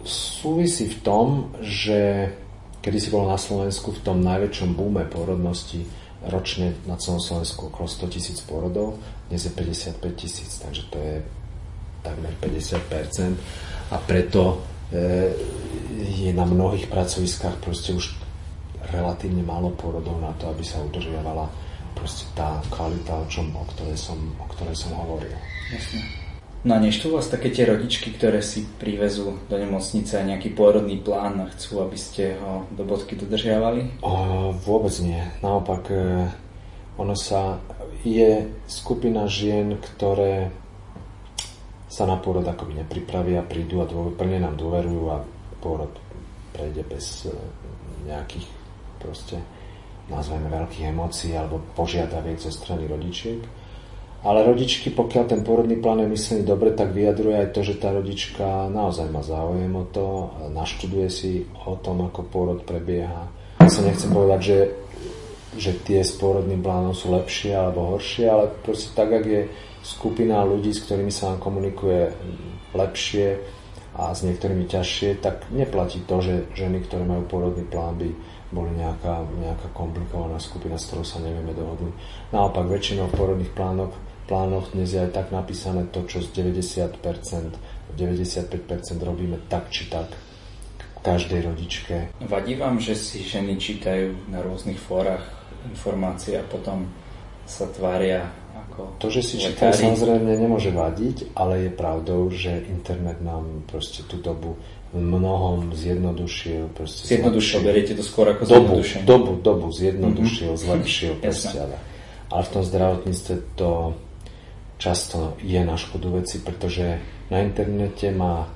súvisí 0.06 0.86
v 0.86 0.96
tom, 1.02 1.50
že 1.60 2.30
kedy 2.82 2.98
si 2.98 3.08
bol 3.10 3.26
na 3.26 3.38
Slovensku 3.38 3.94
v 3.94 4.02
tom 4.04 4.18
najväčšom 4.22 4.70
búme 4.74 5.06
pôrodnosti 5.06 5.82
ročne 6.26 6.74
na 6.86 6.98
celom 6.98 7.22
Slovensku 7.22 7.70
okolo 7.70 7.86
100 7.86 8.14
tisíc 8.14 8.38
pôrodov, 8.42 8.98
dnes 9.30 9.46
je 9.46 9.52
55 9.54 10.02
tisíc, 10.18 10.58
takže 10.58 10.82
to 10.90 10.98
je 10.98 11.16
takmer 12.02 12.34
50%. 12.42 13.38
A 13.94 13.96
preto 14.02 14.62
e, 14.90 15.30
je 16.02 16.30
na 16.34 16.42
mnohých 16.42 16.90
pracoviskách 16.90 17.62
proste 17.62 17.94
už 17.94 18.18
relatívne 18.90 19.46
málo 19.46 19.74
pôrodov 19.74 20.18
na 20.18 20.34
to, 20.38 20.50
aby 20.50 20.64
sa 20.66 20.82
udržiavala 20.82 21.46
proste 21.94 22.26
tá 22.34 22.62
kvalita, 22.70 23.14
o, 23.14 23.26
čom, 23.26 23.50
o, 23.54 23.64
ktorej 23.74 23.98
som, 23.98 24.18
o 24.38 24.46
ktorej 24.54 24.76
som 24.78 24.94
hovoril. 24.94 25.34
Jasne. 25.74 26.27
No 26.66 26.74
a 26.74 26.82
neštú 26.82 27.14
vás 27.14 27.30
také 27.30 27.54
tie 27.54 27.70
rodičky, 27.70 28.10
ktoré 28.18 28.42
si 28.42 28.66
privezú 28.82 29.38
do 29.46 29.56
nemocnice 29.56 30.18
nejaký 30.26 30.58
pôrodný 30.58 30.98
plán 30.98 31.38
a 31.38 31.50
chcú, 31.54 31.86
aby 31.86 31.94
ste 31.94 32.34
ho 32.42 32.66
do 32.74 32.82
bodky 32.82 33.14
dodržiavali? 33.14 34.02
O, 34.02 34.50
vôbec 34.66 34.90
nie. 34.98 35.22
Naopak, 35.38 35.86
e, 35.94 36.26
ono 36.98 37.14
sa 37.14 37.62
je 38.02 38.50
skupina 38.66 39.30
žien, 39.30 39.78
ktoré 39.78 40.50
sa 41.86 42.10
na 42.10 42.18
pôrod 42.18 42.42
akoby 42.42 42.82
nepripravia, 42.82 43.46
prídu 43.46 43.78
a 43.80 43.86
dôver, 43.86 44.18
plne 44.18 44.42
nám 44.42 44.58
dôverujú 44.58 45.02
a 45.14 45.22
pôrod 45.62 45.94
prejde 46.50 46.82
bez 46.90 47.30
e, 47.30 47.34
nejakých 48.10 48.50
proste 48.98 49.38
nazveme 50.10 50.50
veľkých 50.50 50.90
emócií 50.90 51.38
alebo 51.38 51.62
požiadaviek 51.78 52.42
zo 52.42 52.50
strany 52.50 52.90
rodičiek. 52.90 53.38
Ale 54.18 54.42
rodičky, 54.42 54.90
pokiaľ 54.90 55.24
ten 55.30 55.40
pôrodný 55.46 55.78
plán 55.78 56.02
je 56.02 56.10
myslený 56.10 56.42
dobre, 56.42 56.74
tak 56.74 56.90
vyjadruje 56.90 57.38
aj 57.38 57.48
to, 57.54 57.60
že 57.62 57.78
tá 57.78 57.94
rodička 57.94 58.66
naozaj 58.66 59.06
má 59.14 59.22
záujem 59.22 59.70
o 59.70 59.86
to, 59.86 60.34
naštuduje 60.50 61.06
si 61.06 61.46
o 61.62 61.78
tom, 61.78 62.02
ako 62.02 62.26
pôrod 62.26 62.60
prebieha. 62.66 63.30
Ja 63.62 63.70
sa 63.70 63.86
nechcem 63.86 64.10
povedať, 64.10 64.40
že, 64.42 64.58
že 65.54 65.70
tie 65.86 66.02
s 66.02 66.18
pôrodným 66.18 66.58
plánom 66.58 66.98
sú 66.98 67.14
lepšie 67.14 67.54
alebo 67.54 67.94
horšie, 67.94 68.26
ale 68.26 68.50
proste 68.66 68.90
tak, 68.98 69.14
ak 69.14 69.22
je 69.22 69.42
skupina 69.86 70.42
ľudí, 70.42 70.74
s 70.74 70.82
ktorými 70.82 71.14
sa 71.14 71.30
vám 71.32 71.38
komunikuje 71.38 72.10
lepšie 72.74 73.38
a 73.94 74.10
s 74.14 74.26
niektorými 74.26 74.66
ťažšie, 74.66 75.22
tak 75.22 75.46
neplatí 75.54 76.02
to, 76.10 76.18
že 76.18 76.34
ženy, 76.58 76.82
ktoré 76.86 77.06
majú 77.06 77.22
pôrodný 77.30 77.62
plán, 77.70 77.94
by 77.94 78.10
boli 78.50 78.70
nejaká, 78.74 79.22
nejaká 79.38 79.68
komplikovaná 79.76 80.42
skupina, 80.42 80.74
s 80.74 80.90
ktorou 80.90 81.04
sa 81.06 81.22
nevieme 81.22 81.54
dohodnúť. 81.54 81.94
Naopak, 82.32 82.66
väčšinou 82.66 83.06
v 83.10 83.16
pôrodných 83.16 83.52
plánoch, 83.52 83.92
plánoch 84.28 84.76
dnes 84.76 84.92
je 84.92 85.00
aj 85.00 85.10
tak 85.16 85.32
napísané 85.32 85.88
to, 85.88 86.04
čo 86.04 86.20
z 86.20 86.28
90%, 86.36 87.00
95% 87.96 89.00
robíme 89.00 89.40
tak 89.48 89.72
či 89.72 89.88
tak 89.88 90.12
každej 91.02 91.40
rodičke. 91.48 92.12
Vadí 92.28 92.54
vám, 92.60 92.76
že 92.82 92.92
si 92.92 93.24
ženy 93.24 93.56
čítajú 93.56 94.28
na 94.28 94.44
rôznych 94.44 94.76
fórach 94.76 95.24
informácie 95.64 96.36
a 96.36 96.44
potom 96.44 96.90
sa 97.48 97.64
tvária 97.72 98.28
ako 98.52 99.00
To, 99.00 99.08
že 99.08 99.22
si 99.24 99.40
čítajú, 99.40 99.72
samozrejme 99.72 100.36
nemôže 100.36 100.68
vadiť, 100.68 101.32
ale 101.32 101.66
je 101.66 101.70
pravdou, 101.72 102.28
že 102.28 102.60
internet 102.68 103.24
nám 103.24 103.64
proste 103.64 104.04
tú 104.04 104.20
dobu 104.20 104.60
mnohom 104.92 105.72
zjednodušil. 105.72 106.72
zjednodušil, 106.84 107.60
beriete 107.60 107.92
to 107.92 108.04
skôr 108.04 108.32
ako 108.32 108.48
dobu, 108.48 108.80
dobu, 109.04 109.32
dobu 109.40 109.66
zjednodušil, 109.72 110.56
mm-hmm. 110.56 110.64
zlepšil. 110.64 111.12
Proste, 111.24 111.56
ale, 111.60 111.76
ale 112.32 112.42
v 112.44 112.50
tom 112.52 112.62
zdravotníctve 112.64 113.34
to 113.56 113.70
často 114.78 115.36
je 115.42 115.58
na 115.60 115.74
škodu 115.74 116.22
veci, 116.22 116.40
pretože 116.40 117.02
na 117.28 117.42
internete 117.42 118.14
má 118.14 118.46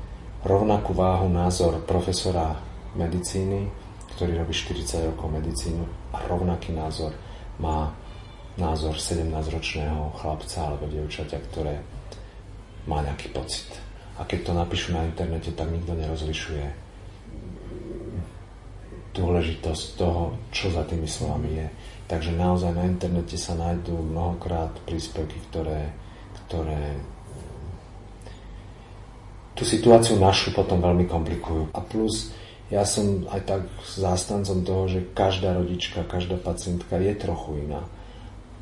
rovnakú 0.43 0.95
váhu 0.95 1.29
názor 1.29 1.83
profesora 1.85 2.59
medicíny, 2.95 3.69
ktorý 4.17 4.43
robí 4.43 4.55
40 4.55 5.13
rokov 5.15 5.29
medicínu 5.31 5.83
a 6.15 6.19
rovnaký 6.27 6.73
názor 6.73 7.15
má 7.59 7.95
názor 8.57 8.97
17-ročného 8.97 10.13
chlapca 10.19 10.59
alebo 10.69 10.89
dievčaťa, 10.89 11.39
ktoré 11.53 11.81
má 12.85 13.01
nejaký 13.01 13.33
pocit. 13.33 13.71
A 14.21 14.29
keď 14.29 14.41
to 14.45 14.53
napíšu 14.53 14.93
na 14.93 15.09
internete, 15.09 15.55
tak 15.57 15.73
nikto 15.73 15.97
nerozlišuje 15.97 16.67
dôležitosť 19.13 19.85
toho, 19.97 20.37
čo 20.53 20.73
za 20.73 20.85
tými 20.89 21.05
slovami 21.05 21.49
je. 21.61 21.67
Takže 22.09 22.33
naozaj 22.33 22.73
na 22.77 22.85
internete 22.89 23.37
sa 23.37 23.57
nájdú 23.57 23.97
mnohokrát 23.97 24.73
príspevky, 24.85 25.37
ktoré, 25.53 25.93
ktoré 26.53 27.01
tú 29.57 29.65
situáciu 29.65 30.21
našu 30.21 30.53
potom 30.53 30.85
veľmi 30.85 31.09
komplikujú. 31.09 31.73
A 31.73 31.81
plus 31.81 32.29
ja 32.69 32.85
som 32.85 33.25
aj 33.33 33.41
tak 33.49 33.63
zástancom 33.89 34.61
toho, 34.61 34.85
že 34.85 35.09
každá 35.17 35.57
rodička, 35.57 36.05
každá 36.05 36.37
pacientka 36.37 37.01
je 37.01 37.17
trochu 37.17 37.65
iná 37.65 37.89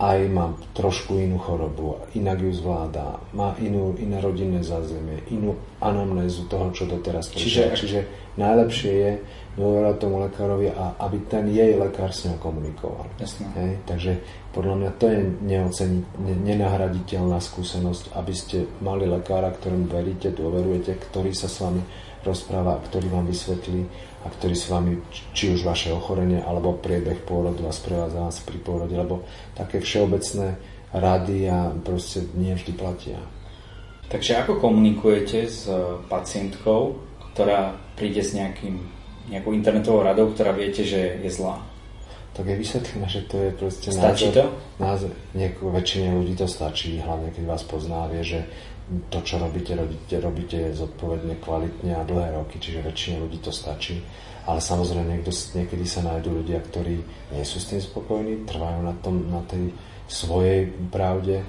aj 0.01 0.19
má 0.33 0.57
trošku 0.73 1.21
inú 1.21 1.37
chorobu, 1.37 2.01
inak 2.17 2.41
ju 2.41 2.57
zvláda, 2.57 3.21
má 3.37 3.53
inú, 3.61 3.93
iné 4.01 4.17
rodinné 4.17 4.65
zázemie, 4.65 5.21
inú 5.29 5.61
anamnézu 5.77 6.49
toho, 6.49 6.73
čo 6.73 6.89
doteraz 6.89 7.29
Čiže, 7.29 7.77
Čiže 7.77 8.01
najlepšie 8.41 8.93
je 8.97 9.13
dôverať 9.61 10.01
tomu 10.01 10.25
lekárovi 10.25 10.73
a 10.73 10.97
aby 11.05 11.21
ten 11.29 11.53
jej 11.53 11.77
lekár 11.77 12.17
s 12.17 12.25
ňou 12.25 12.41
komunikoval. 12.41 13.05
Hej? 13.61 13.77
Takže 13.85 14.13
podľa 14.57 14.75
mňa 14.81 14.91
to 14.97 15.05
je 15.05 15.19
neoceni, 15.45 15.99
nenahraditeľná 16.49 17.37
skúsenosť, 17.37 18.17
aby 18.17 18.33
ste 18.33 18.65
mali 18.81 19.05
lekára, 19.05 19.53
ktorému 19.53 19.85
veríte, 19.85 20.33
dôverujete, 20.33 20.97
ktorý 20.97 21.37
sa 21.37 21.53
s 21.53 21.61
vami 21.61 21.85
rozpráva, 22.25 22.81
ktorý 22.89 23.13
vám 23.13 23.29
vysvetlí 23.29 24.10
a 24.21 24.29
ktorý 24.29 24.53
s 24.53 24.69
vami, 24.69 25.01
či 25.33 25.57
už 25.57 25.65
vaše 25.65 25.89
ochorenie 25.95 26.45
alebo 26.45 26.77
priebeh 26.77 27.25
pôrodu 27.25 27.65
a 27.65 27.73
sprevádza 27.73 28.21
vás 28.21 28.37
pri 28.45 28.59
pôrode, 28.61 28.93
lebo 28.93 29.25
také 29.57 29.81
všeobecné 29.81 30.61
rady 30.93 31.49
a 31.49 31.73
proste 31.81 32.27
nie 32.37 32.53
vždy 32.53 32.73
platia. 32.77 33.17
Takže 34.11 34.43
ako 34.43 34.59
komunikujete 34.59 35.47
s 35.47 35.71
pacientkou, 36.11 36.99
ktorá 37.33 37.79
príde 37.95 38.27
s 38.27 38.35
nejakým, 38.35 38.83
nejakou 39.31 39.55
internetovou 39.55 40.03
radou, 40.03 40.35
ktorá 40.35 40.51
viete, 40.51 40.83
že 40.83 41.23
je 41.23 41.31
zlá? 41.31 41.70
Tak 42.31 42.47
je 42.47 42.57
vysvetlíme, 42.57 43.07
že 43.11 43.27
to 43.27 43.37
je 43.43 43.51
proste 43.59 43.89
Stačí 43.91 44.31
názor, 44.31 44.35
to? 44.35 44.45
názor 44.79 45.11
nieko, 45.35 45.75
väčšine 45.75 46.15
ľudí 46.15 46.35
to 46.39 46.47
stačí, 46.47 47.03
hlavne 47.03 47.35
keď 47.35 47.45
vás 47.45 47.63
pozná, 47.67 48.07
vie, 48.07 48.23
že 48.23 48.47
to, 49.11 49.23
čo 49.23 49.39
robíte, 49.39 49.79
robíte, 49.79 50.19
robíte 50.19 50.59
zodpovedne, 50.75 51.39
kvalitne 51.39 51.95
a 51.95 52.03
dlhé 52.03 52.35
roky, 52.35 52.59
čiže 52.59 52.83
väčšine 52.83 53.23
ľudí 53.23 53.39
to 53.39 53.55
stačí. 53.55 54.03
Ale 54.51 54.59
samozrejme 54.59 55.07
niekto, 55.07 55.31
niekedy 55.31 55.87
sa 55.87 56.03
nájdú 56.03 56.43
ľudia, 56.43 56.59
ktorí 56.59 56.99
nie 57.31 57.45
sú 57.47 57.63
s 57.63 57.71
tým 57.71 57.79
spokojní, 57.79 58.47
trvajú 58.51 58.83
na, 58.83 58.95
tom, 58.99 59.31
na 59.31 59.43
tej 59.47 59.71
svojej 60.11 60.75
pravde, 60.91 61.47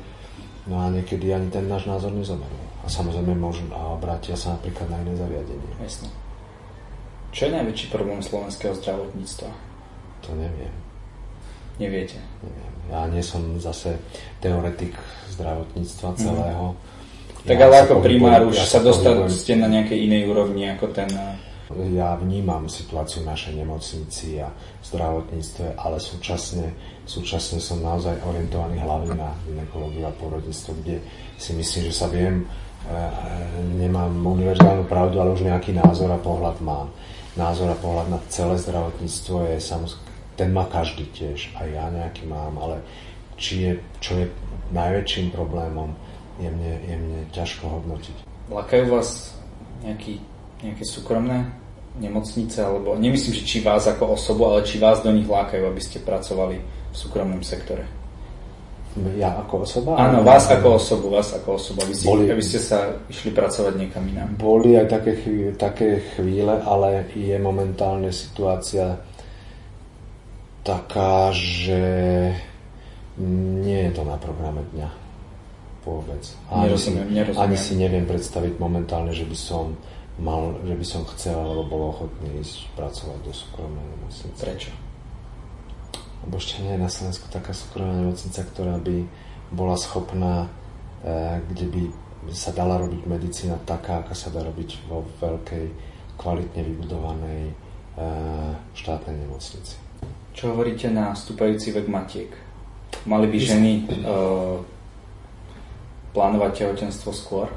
no 0.69 0.77
a 0.77 0.93
niekedy 0.93 1.33
ani 1.33 1.49
ten 1.49 1.65
náš 1.65 1.89
názor 1.89 2.13
nezoberú. 2.13 2.57
A 2.85 2.89
samozrejme 2.89 3.33
môžu 3.33 3.65
a 3.73 3.97
obrátia 3.97 4.37
sa 4.37 4.57
napríklad 4.57 4.89
na 4.89 5.01
iné 5.01 5.13
zariadenie. 5.17 5.71
Jasne. 5.81 6.09
Čo 7.31 7.47
je 7.47 7.55
najväčší 7.57 7.87
problém 7.89 8.21
slovenského 8.21 8.75
zdravotníctva? 8.77 9.70
To 10.27 10.31
neviem. 10.37 10.73
Neviete? 11.81 12.21
Neviem. 12.45 12.71
Ja 12.91 13.07
nie 13.07 13.23
som 13.23 13.41
zase 13.57 13.97
teoretik 14.43 14.93
zdravotníctva 15.33 16.09
celého. 16.19 16.75
Mm. 16.75 16.91
Tak 17.41 17.57
ja 17.57 17.65
ale 17.65 17.75
ako 17.89 18.05
primár 18.05 18.45
už 18.45 18.53
ja 18.61 18.67
sa 18.69 18.79
dostať 18.85 19.25
ste 19.33 19.57
na 19.57 19.65
nejakej 19.65 19.97
inej 20.05 20.29
úrovni 20.29 20.69
ako 20.69 20.93
ten... 20.93 21.09
Ja 21.95 22.19
vnímam 22.19 22.67
situáciu 22.67 23.23
našej 23.23 23.63
nemocnici 23.63 24.43
a 24.43 24.51
zdravotníctve, 24.83 25.79
ale 25.79 26.03
súčasne, 26.03 26.67
súčasne 27.07 27.63
som 27.63 27.79
naozaj 27.79 28.19
orientovaný 28.27 28.83
hlavne 28.83 29.15
na 29.15 29.31
ginekológiu 29.47 30.03
a 30.03 30.11
porodníctvo, 30.19 30.71
kde 30.83 30.99
si 31.39 31.55
myslím, 31.55 31.87
že 31.87 31.93
sa 31.95 32.11
viem, 32.11 32.43
e, 32.43 32.45
nemám 33.79 34.11
univerzálnu 34.19 34.83
pravdu, 34.83 35.23
ale 35.23 35.31
už 35.31 35.47
nejaký 35.47 35.71
názor 35.71 36.11
a 36.11 36.19
pohľad 36.19 36.59
mám. 36.59 36.91
Názor 37.39 37.71
a 37.71 37.79
pohľad 37.79 38.11
na 38.11 38.19
celé 38.27 38.59
zdravotníctvo 38.59 39.55
je 39.55 39.63
samozrejme, 39.63 40.10
ten 40.41 40.49
má 40.49 40.65
každý 40.65 41.05
tiež, 41.13 41.53
aj 41.53 41.67
ja 41.69 41.85
nejaký 41.93 42.25
mám, 42.25 42.57
ale 42.57 42.81
či 43.37 43.69
je, 43.69 43.71
čo 44.01 44.17
je 44.17 44.25
najväčším 44.73 45.29
problémom, 45.29 45.93
je 46.41 46.49
mne, 46.49 46.73
je 46.81 46.95
mne 46.97 47.21
ťažko 47.29 47.69
hodnotiť. 47.69 48.25
Lakajú 48.49 48.89
vás 48.89 49.37
nejaký, 49.85 50.17
nejaké 50.65 50.81
súkromné 50.81 51.45
nemocnice, 52.01 52.57
alebo 52.57 52.97
nemyslím, 52.97 53.37
že 53.37 53.45
či 53.45 53.61
vás 53.61 53.85
ako 53.85 54.17
osobu, 54.17 54.49
ale 54.49 54.65
či 54.65 54.81
vás 54.81 55.05
do 55.05 55.13
nich 55.13 55.29
lákajú, 55.29 55.61
aby 55.61 55.77
ste 55.77 56.01
pracovali 56.01 56.57
v 56.89 56.95
súkromnom 56.97 57.45
sektore? 57.45 57.85
Ja 59.15 59.37
ako 59.45 59.63
osoba? 59.63 59.95
Áno, 59.95 60.25
vás 60.25 60.49
ako 60.49 60.81
osobu, 60.81 61.13
vás 61.13 61.31
ako 61.37 61.55
osoba, 61.55 61.85
aby 61.85 61.95
ste, 61.95 62.07
boli, 62.09 62.27
aby 62.27 62.43
ste 62.43 62.59
sa 62.59 62.97
išli 63.07 63.29
pracovať 63.31 63.73
niekam 63.77 64.03
inám. 64.09 64.35
Boli 64.41 64.73
aj 64.75 64.89
také 64.89 65.21
chvíle, 65.21 65.53
také 65.53 65.89
chvíle, 66.17 66.59
ale 66.65 67.07
je 67.13 67.37
momentálne 67.39 68.09
situácia 68.11 68.99
taká, 70.61 71.33
že 71.33 71.81
nie 73.21 73.79
je 73.89 73.91
to 73.91 74.03
na 74.05 74.17
programe 74.17 74.61
dňa 74.73 74.89
vôbec. 75.81 76.21
Ani, 76.53 76.69
nerozumiem, 76.69 77.07
nerozumiem. 77.09 77.41
ani 77.41 77.57
si 77.57 77.73
neviem 77.73 78.05
predstaviť 78.05 78.61
momentálne, 78.61 79.11
že 79.13 79.25
by 79.25 79.37
som 79.37 79.73
mal, 80.21 80.61
že 80.61 80.77
by 80.77 80.85
som 80.85 81.01
chcel 81.17 81.33
alebo 81.33 81.65
bol 81.65 81.81
ochotný 81.89 82.45
ísť 82.45 82.69
pracovať 82.77 83.19
do 83.25 83.33
súkromnej 83.33 83.85
nemocnice. 83.97 84.37
Prečo? 84.37 84.71
Lebo 86.21 86.37
ešte 86.37 86.61
nie 86.61 86.77
je 86.77 86.85
na 86.85 86.91
Slovensku 86.91 87.25
taká 87.33 87.49
súkromná 87.49 87.97
nemocnica, 87.97 88.45
ktorá 88.45 88.77
by 88.77 89.09
bola 89.49 89.73
schopná, 89.73 90.45
eh, 91.01 91.41
kde 91.49 91.65
by 91.73 91.83
sa 92.29 92.53
dala 92.53 92.77
robiť 92.77 93.01
medicína 93.09 93.57
taká, 93.65 94.05
aká 94.05 94.13
sa 94.13 94.29
dá 94.29 94.45
robiť 94.45 94.85
vo 94.85 95.01
veľkej, 95.17 95.65
kvalitne 96.21 96.61
vybudovanej 96.61 97.41
eh, 97.49 98.53
štátnej 98.77 99.25
nemocnici. 99.25 99.80
Čo 100.31 100.55
hovoríte 100.55 100.87
na 100.87 101.11
stúpajúci 101.11 101.75
vek 101.75 101.91
matiek? 101.91 102.31
Mali 103.03 103.27
by 103.27 103.37
ženy 103.39 103.71
uh, 103.83 104.59
plánovať 106.15 106.51
tehotenstvo 106.63 107.11
skôr? 107.11 107.47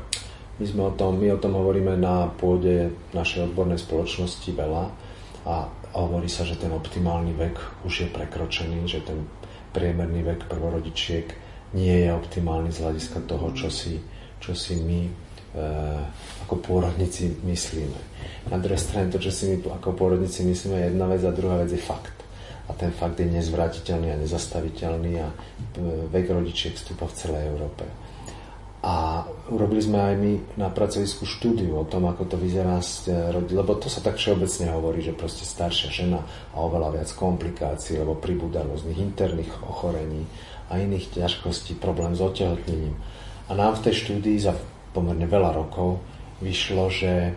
My, 0.58 0.64
sme 0.66 0.82
o 0.86 0.92
tom, 0.94 1.18
my 1.18 1.34
o 1.34 1.38
tom 1.42 1.58
hovoríme 1.58 1.98
na 1.98 2.30
pôde 2.30 2.94
našej 3.10 3.50
odbornej 3.50 3.78
spoločnosti 3.82 4.46
veľa 4.54 4.84
a 5.50 5.54
hovorí 5.98 6.30
sa, 6.30 6.46
že 6.46 6.54
ten 6.54 6.70
optimálny 6.70 7.34
vek 7.34 7.56
už 7.82 8.06
je 8.06 8.08
prekročený, 8.10 8.86
že 8.86 9.02
ten 9.02 9.26
priemerný 9.74 10.22
vek 10.22 10.46
prvorodičiek 10.46 11.26
nie 11.74 12.06
je 12.06 12.10
optimálny 12.14 12.70
z 12.70 12.86
hľadiska 12.86 13.26
toho, 13.26 13.50
čo 13.50 13.66
si, 13.66 13.98
čo 14.38 14.54
si 14.54 14.78
my 14.78 15.00
e, 15.02 15.10
ako 16.46 16.62
pôrodníci 16.62 17.42
myslíme. 17.42 18.00
Na 18.46 18.62
druhej 18.62 18.78
strane 18.78 19.10
to, 19.10 19.18
čo 19.18 19.34
si 19.34 19.50
my 19.50 19.74
ako 19.82 19.90
pôrodníci 19.98 20.46
myslíme, 20.46 20.78
je 20.78 20.86
jedna 20.94 21.06
vec 21.10 21.22
a 21.26 21.34
druhá 21.34 21.58
vec 21.66 21.74
je 21.74 21.82
fakt. 21.82 22.13
A 22.64 22.72
ten 22.72 22.92
fakt 22.96 23.20
je 23.20 23.28
nezvratiteľný 23.28 24.08
a 24.14 24.20
nezastaviteľný 24.20 25.12
a 25.20 25.28
e, 25.28 25.34
vek 26.08 26.26
rodičiek 26.32 26.72
stúpa 26.76 27.04
v 27.04 27.16
celej 27.16 27.42
Európe. 27.52 27.84
A 28.84 29.24
urobili 29.48 29.80
sme 29.80 29.96
aj 29.96 30.14
my 30.20 30.32
na 30.60 30.68
pracovisku 30.68 31.24
štúdiu 31.24 31.72
o 31.72 31.88
tom, 31.88 32.04
ako 32.04 32.28
to 32.28 32.36
vyzerá 32.36 32.80
s 32.84 33.08
e, 33.08 33.12
rodinou, 33.12 33.64
lebo 33.64 33.80
to 33.80 33.88
sa 33.88 34.04
tak 34.04 34.20
všeobecne 34.20 34.72
hovorí, 34.76 35.00
že 35.00 35.16
proste 35.16 35.48
staršia 35.48 35.88
žena 35.88 36.20
a 36.52 36.56
oveľa 36.60 37.00
viac 37.00 37.10
komplikácií, 37.16 37.96
lebo 37.96 38.16
pribúda 38.16 38.60
rôznych 38.60 39.00
interných 39.00 39.52
ochorení 39.64 40.28
a 40.68 40.80
iných 40.80 41.16
ťažkostí, 41.16 41.80
problém 41.80 42.12
s 42.12 42.20
otehotnením. 42.20 42.96
A 43.48 43.56
nám 43.56 43.80
v 43.80 43.88
tej 43.88 44.04
štúdii 44.04 44.36
za 44.40 44.52
pomerne 44.92 45.28
veľa 45.28 45.52
rokov 45.52 46.04
vyšlo, 46.44 46.92
že 46.92 47.32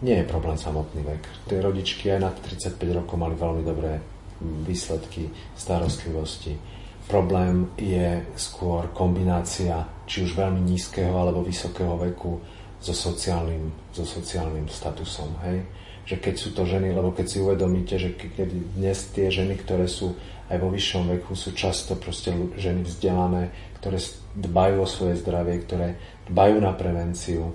nie 0.00 0.16
je 0.20 0.28
problém 0.28 0.60
samotný 0.60 1.00
vek. 1.04 1.22
Tie 1.48 1.60
rodičky 1.60 2.12
aj 2.12 2.20
na 2.20 2.30
35 2.32 2.76
rokov 3.04 3.16
mali 3.16 3.36
veľmi 3.36 3.62
dobré 3.64 4.15
výsledky 4.42 5.30
starostlivosti 5.56 6.58
Problém 7.06 7.70
je 7.78 8.26
skôr 8.34 8.90
kombinácia 8.90 9.86
či 10.10 10.26
už 10.26 10.34
veľmi 10.34 10.58
nízkeho 10.58 11.14
alebo 11.14 11.38
vysokého 11.38 11.94
veku 11.94 12.42
so 12.82 12.90
sociálnym, 12.90 13.70
so 13.94 14.02
sociálnym 14.02 14.66
statusom. 14.66 15.30
Hej? 15.46 15.62
Že 16.02 16.16
keď 16.18 16.34
sú 16.34 16.48
to 16.50 16.66
ženy, 16.66 16.90
lebo 16.90 17.14
keď 17.14 17.26
si 17.30 17.38
uvedomíte, 17.38 17.94
že 17.94 18.18
keď 18.18 18.50
dnes 18.74 19.06
tie 19.14 19.30
ženy, 19.30 19.54
ktoré 19.54 19.86
sú 19.86 20.18
aj 20.50 20.58
vo 20.58 20.66
vyššom 20.66 21.14
veku, 21.14 21.38
sú 21.38 21.54
často 21.54 21.94
proste 21.94 22.34
ženy 22.58 22.82
vzdelané, 22.82 23.54
ktoré 23.78 24.02
dbajú 24.34 24.76
o 24.82 24.90
svoje 24.90 25.14
zdravie, 25.22 25.62
ktoré 25.62 25.94
dbajú 26.26 26.58
na 26.58 26.74
prevenciu, 26.74 27.54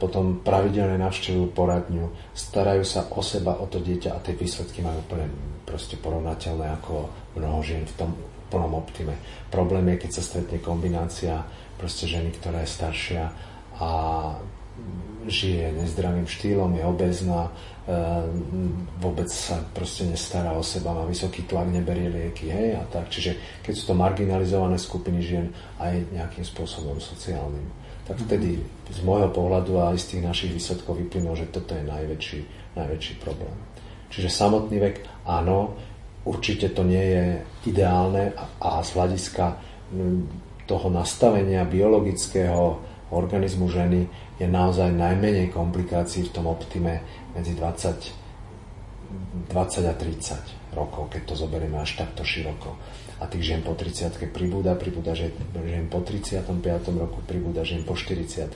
potom 0.00 0.40
pravidelne 0.40 0.96
navštevujú 0.96 1.52
poradňu, 1.52 2.08
starajú 2.32 2.88
sa 2.88 3.04
o 3.12 3.20
seba, 3.20 3.60
o 3.60 3.68
to 3.68 3.84
dieťa 3.84 4.16
a 4.16 4.22
tie 4.24 4.32
výsledky 4.32 4.80
majú 4.80 5.04
úplne 5.04 5.28
proste 5.68 6.00
porovnateľné 6.00 6.72
ako 6.80 7.12
mnoho 7.36 7.60
žien 7.60 7.84
v 7.84 7.96
tom 8.00 8.10
plnom 8.48 8.80
optime. 8.80 9.20
Problém 9.52 9.92
je, 9.92 10.08
keď 10.08 10.10
sa 10.16 10.22
stretne 10.24 10.58
kombinácia 10.64 11.44
proste 11.76 12.08
ženy, 12.08 12.32
ktorá 12.40 12.64
je 12.64 12.74
staršia 12.74 13.24
a 13.76 13.90
žije 15.28 15.76
nezdravým 15.76 16.24
štýlom, 16.24 16.72
je 16.72 16.84
obezná, 16.88 17.50
e, 17.50 17.52
vôbec 18.96 19.28
sa 19.28 19.60
proste 19.76 20.08
nestará 20.08 20.56
o 20.56 20.64
seba, 20.64 20.96
má 20.96 21.04
vysoký 21.04 21.44
tlak, 21.44 21.68
neberie 21.68 22.08
lieky, 22.08 22.48
hej, 22.48 22.80
a 22.80 22.82
tak. 22.88 23.12
Čiže 23.12 23.60
keď 23.60 23.72
sú 23.76 23.84
to 23.92 23.94
marginalizované 23.94 24.80
skupiny 24.80 25.20
žien 25.20 25.46
aj 25.76 26.08
nejakým 26.16 26.46
spôsobom 26.46 26.96
sociálnym, 26.96 27.68
tak 28.08 28.16
vtedy 28.24 28.58
z 28.88 29.00
môjho 29.04 29.28
pohľadu 29.28 29.76
a 29.78 29.92
aj 29.92 30.00
z 30.00 30.06
tých 30.16 30.22
našich 30.24 30.52
výsledkov 30.56 30.96
vyplynulo, 30.96 31.36
že 31.36 31.52
toto 31.52 31.76
je 31.76 31.84
najväčší, 31.84 32.40
najväčší 32.74 33.14
problém. 33.20 33.52
Čiže 34.08 34.32
samotný 34.32 34.80
vek, 34.80 34.96
áno, 35.28 35.76
Určite 36.28 36.68
to 36.76 36.84
nie 36.84 37.00
je 37.00 37.26
ideálne 37.72 38.36
a 38.60 38.84
z 38.84 38.90
hľadiska 39.00 39.56
toho 40.68 40.86
nastavenia 40.92 41.64
biologického 41.64 42.76
organizmu 43.08 43.72
ženy 43.72 44.04
je 44.36 44.44
naozaj 44.44 44.92
najmenej 44.92 45.48
komplikácií 45.48 46.28
v 46.28 46.34
tom 46.36 46.52
optime 46.52 47.00
medzi 47.32 47.56
20, 47.56 49.48
20 49.48 49.88
a 49.88 49.94
30 49.96 50.76
rokov, 50.76 51.08
keď 51.08 51.32
to 51.32 51.34
zoberieme 51.48 51.80
až 51.80 51.96
takto 51.96 52.20
široko. 52.20 52.76
A 53.18 53.26
tých 53.26 53.50
žien 53.50 53.60
po 53.66 53.74
30 53.74 54.30
pribúda, 54.30 54.78
pribúda 54.78 55.10
žien, 55.10 55.34
žien 55.66 55.90
po 55.90 55.98
35 56.00 56.54
roku, 56.94 57.18
pribúda 57.26 57.66
žien 57.66 57.82
po 57.82 57.98
40 57.98 58.46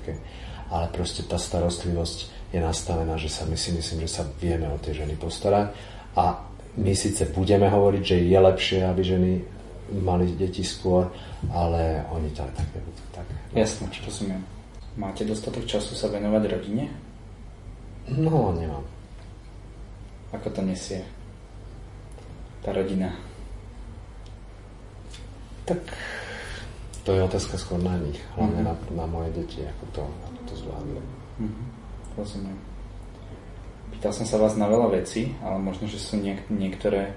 ale 0.72 0.88
proste 0.88 1.20
tá 1.28 1.36
starostlivosť 1.36 2.48
je 2.56 2.60
nastavená, 2.64 3.20
že 3.20 3.28
sa 3.28 3.44
my 3.44 3.60
si 3.60 3.76
myslím, 3.76 4.08
že 4.08 4.10
sa 4.16 4.24
vieme 4.40 4.72
o 4.72 4.80
tie 4.80 4.96
ženy 4.96 5.20
postarať 5.20 5.76
a 6.16 6.40
my 6.80 6.96
síce 6.96 7.28
budeme 7.36 7.68
hovoriť, 7.68 8.02
že 8.02 8.16
je 8.24 8.38
lepšie, 8.40 8.80
aby 8.88 9.02
ženy 9.04 9.32
mali 10.00 10.32
deti 10.32 10.64
skôr, 10.64 11.12
ale 11.52 12.08
oni 12.08 12.32
to 12.32 12.40
aj 12.40 12.52
tak 12.56 12.68
nebudú. 12.72 13.02
Tak. 13.12 13.26
Jasne, 13.52 13.92
rozumiem. 14.00 14.40
Máte 14.96 15.28
dostatok 15.28 15.68
času 15.68 15.92
sa 15.92 16.08
venovať 16.08 16.42
rodine? 16.48 16.88
No, 18.08 18.56
nemám. 18.56 18.84
Ako 20.32 20.48
to 20.48 20.64
nesie 20.64 21.04
tá 22.64 22.72
rodina? 22.72 23.12
Tak 25.68 25.78
to 27.02 27.10
je 27.14 27.22
otázka 27.22 27.58
skôr 27.58 27.78
na 27.82 27.98
nich, 27.98 28.18
hlavne 28.38 28.62
mm-hmm. 28.62 28.94
na, 28.94 29.02
na 29.02 29.06
moje 29.10 29.30
deti, 29.34 29.62
ako 29.62 29.84
to, 29.90 30.02
ako 30.06 30.40
to 30.46 30.54
zvládli. 30.62 31.00
Mm-hmm. 31.42 31.66
Rozumiem. 32.18 32.58
Pýtal 33.94 34.12
som 34.14 34.26
sa 34.26 34.36
vás 34.38 34.54
na 34.58 34.66
veľa 34.66 35.02
vecí, 35.02 35.34
ale 35.42 35.58
možno, 35.62 35.86
že 35.86 35.98
sú 35.98 36.18
niek- 36.18 36.46
niektoré 36.50 37.14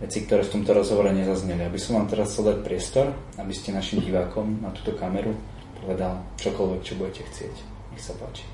veci, 0.00 0.24
ktoré 0.24 0.42
v 0.42 0.54
tomto 0.58 0.72
rozhovore 0.72 1.12
nezazneli. 1.12 1.62
Aby 1.66 1.78
som 1.78 2.00
vám 2.00 2.08
teraz 2.08 2.32
chcel 2.32 2.54
dať 2.54 2.58
priestor, 2.64 3.06
aby 3.36 3.52
ste 3.52 3.76
našim 3.76 4.00
divákom 4.00 4.64
na 4.64 4.72
túto 4.72 4.96
kameru 4.96 5.36
povedal 5.80 6.20
čokoľvek, 6.36 6.80
čo 6.84 6.98
budete 7.00 7.22
chcieť. 7.24 7.54
Nech 7.92 8.02
sa 8.04 8.12
páči. 8.20 8.44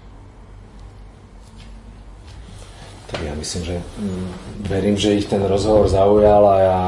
Tak 3.07 3.23
ja 3.23 3.35
myslím, 3.39 3.63
že 3.63 3.77
mm, 3.79 4.29
verím, 4.67 4.97
že 4.99 5.15
ich 5.15 5.31
ten 5.31 5.43
rozhovor 5.47 5.87
zaujal 5.87 6.43
a 6.43 6.57
ja 6.59 6.81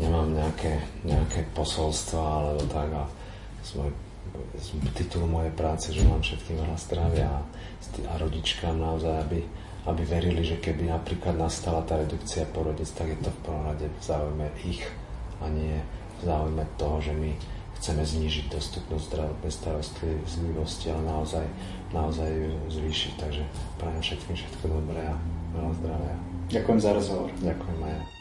nemám 0.00 0.32
nejaké, 0.32 0.80
nejaké 1.04 1.44
posolstva 1.52 2.20
alebo 2.20 2.64
tak 2.72 2.88
a 2.96 3.04
z, 3.60 3.70
titul 4.96 5.28
mojej 5.28 5.52
práce, 5.52 5.92
že 5.92 6.06
mám 6.06 6.24
všetkým 6.24 6.56
veľa 6.60 6.76
zdravia 6.80 7.28
a, 7.28 7.40
a 8.08 8.12
rodičkám 8.16 8.76
naozaj, 8.80 9.14
aby, 9.28 9.40
aby 9.86 10.02
verili, 10.08 10.42
že 10.44 10.62
keby 10.62 10.88
napríklad 10.88 11.36
nastala 11.36 11.84
tá 11.84 12.00
redukcia 12.00 12.48
porodec, 12.48 12.88
tak 12.96 13.12
je 13.12 13.18
to 13.20 13.30
v 13.30 13.42
prvom 13.44 13.62
rade 13.68 13.86
v 13.86 14.02
záujme 14.02 14.46
ich 14.64 14.82
a 15.40 15.48
nie 15.52 15.76
v 16.20 16.22
záujme 16.24 16.64
toho, 16.76 16.96
že 17.00 17.12
my 17.16 17.32
chceme 17.80 18.04
znížiť 18.04 18.52
dostupnosť 18.52 19.04
zdravotnej 19.08 19.52
starostlivosti, 19.52 20.92
ale 20.92 21.02
naozaj, 21.08 21.46
naozaj 21.96 22.28
ju 22.28 22.52
zvýšiť. 22.68 23.12
Takže 23.16 23.42
prajem 23.80 24.02
všetkým 24.04 24.36
všetko 24.36 24.64
dobré 24.68 25.00
a 25.00 25.16
veľa 25.56 25.72
zdravia. 25.80 26.16
Ďakujem 26.52 26.80
za 26.84 26.90
rozhovor. 26.92 27.28
Ďakujem 27.40 27.80
aj 27.80 28.19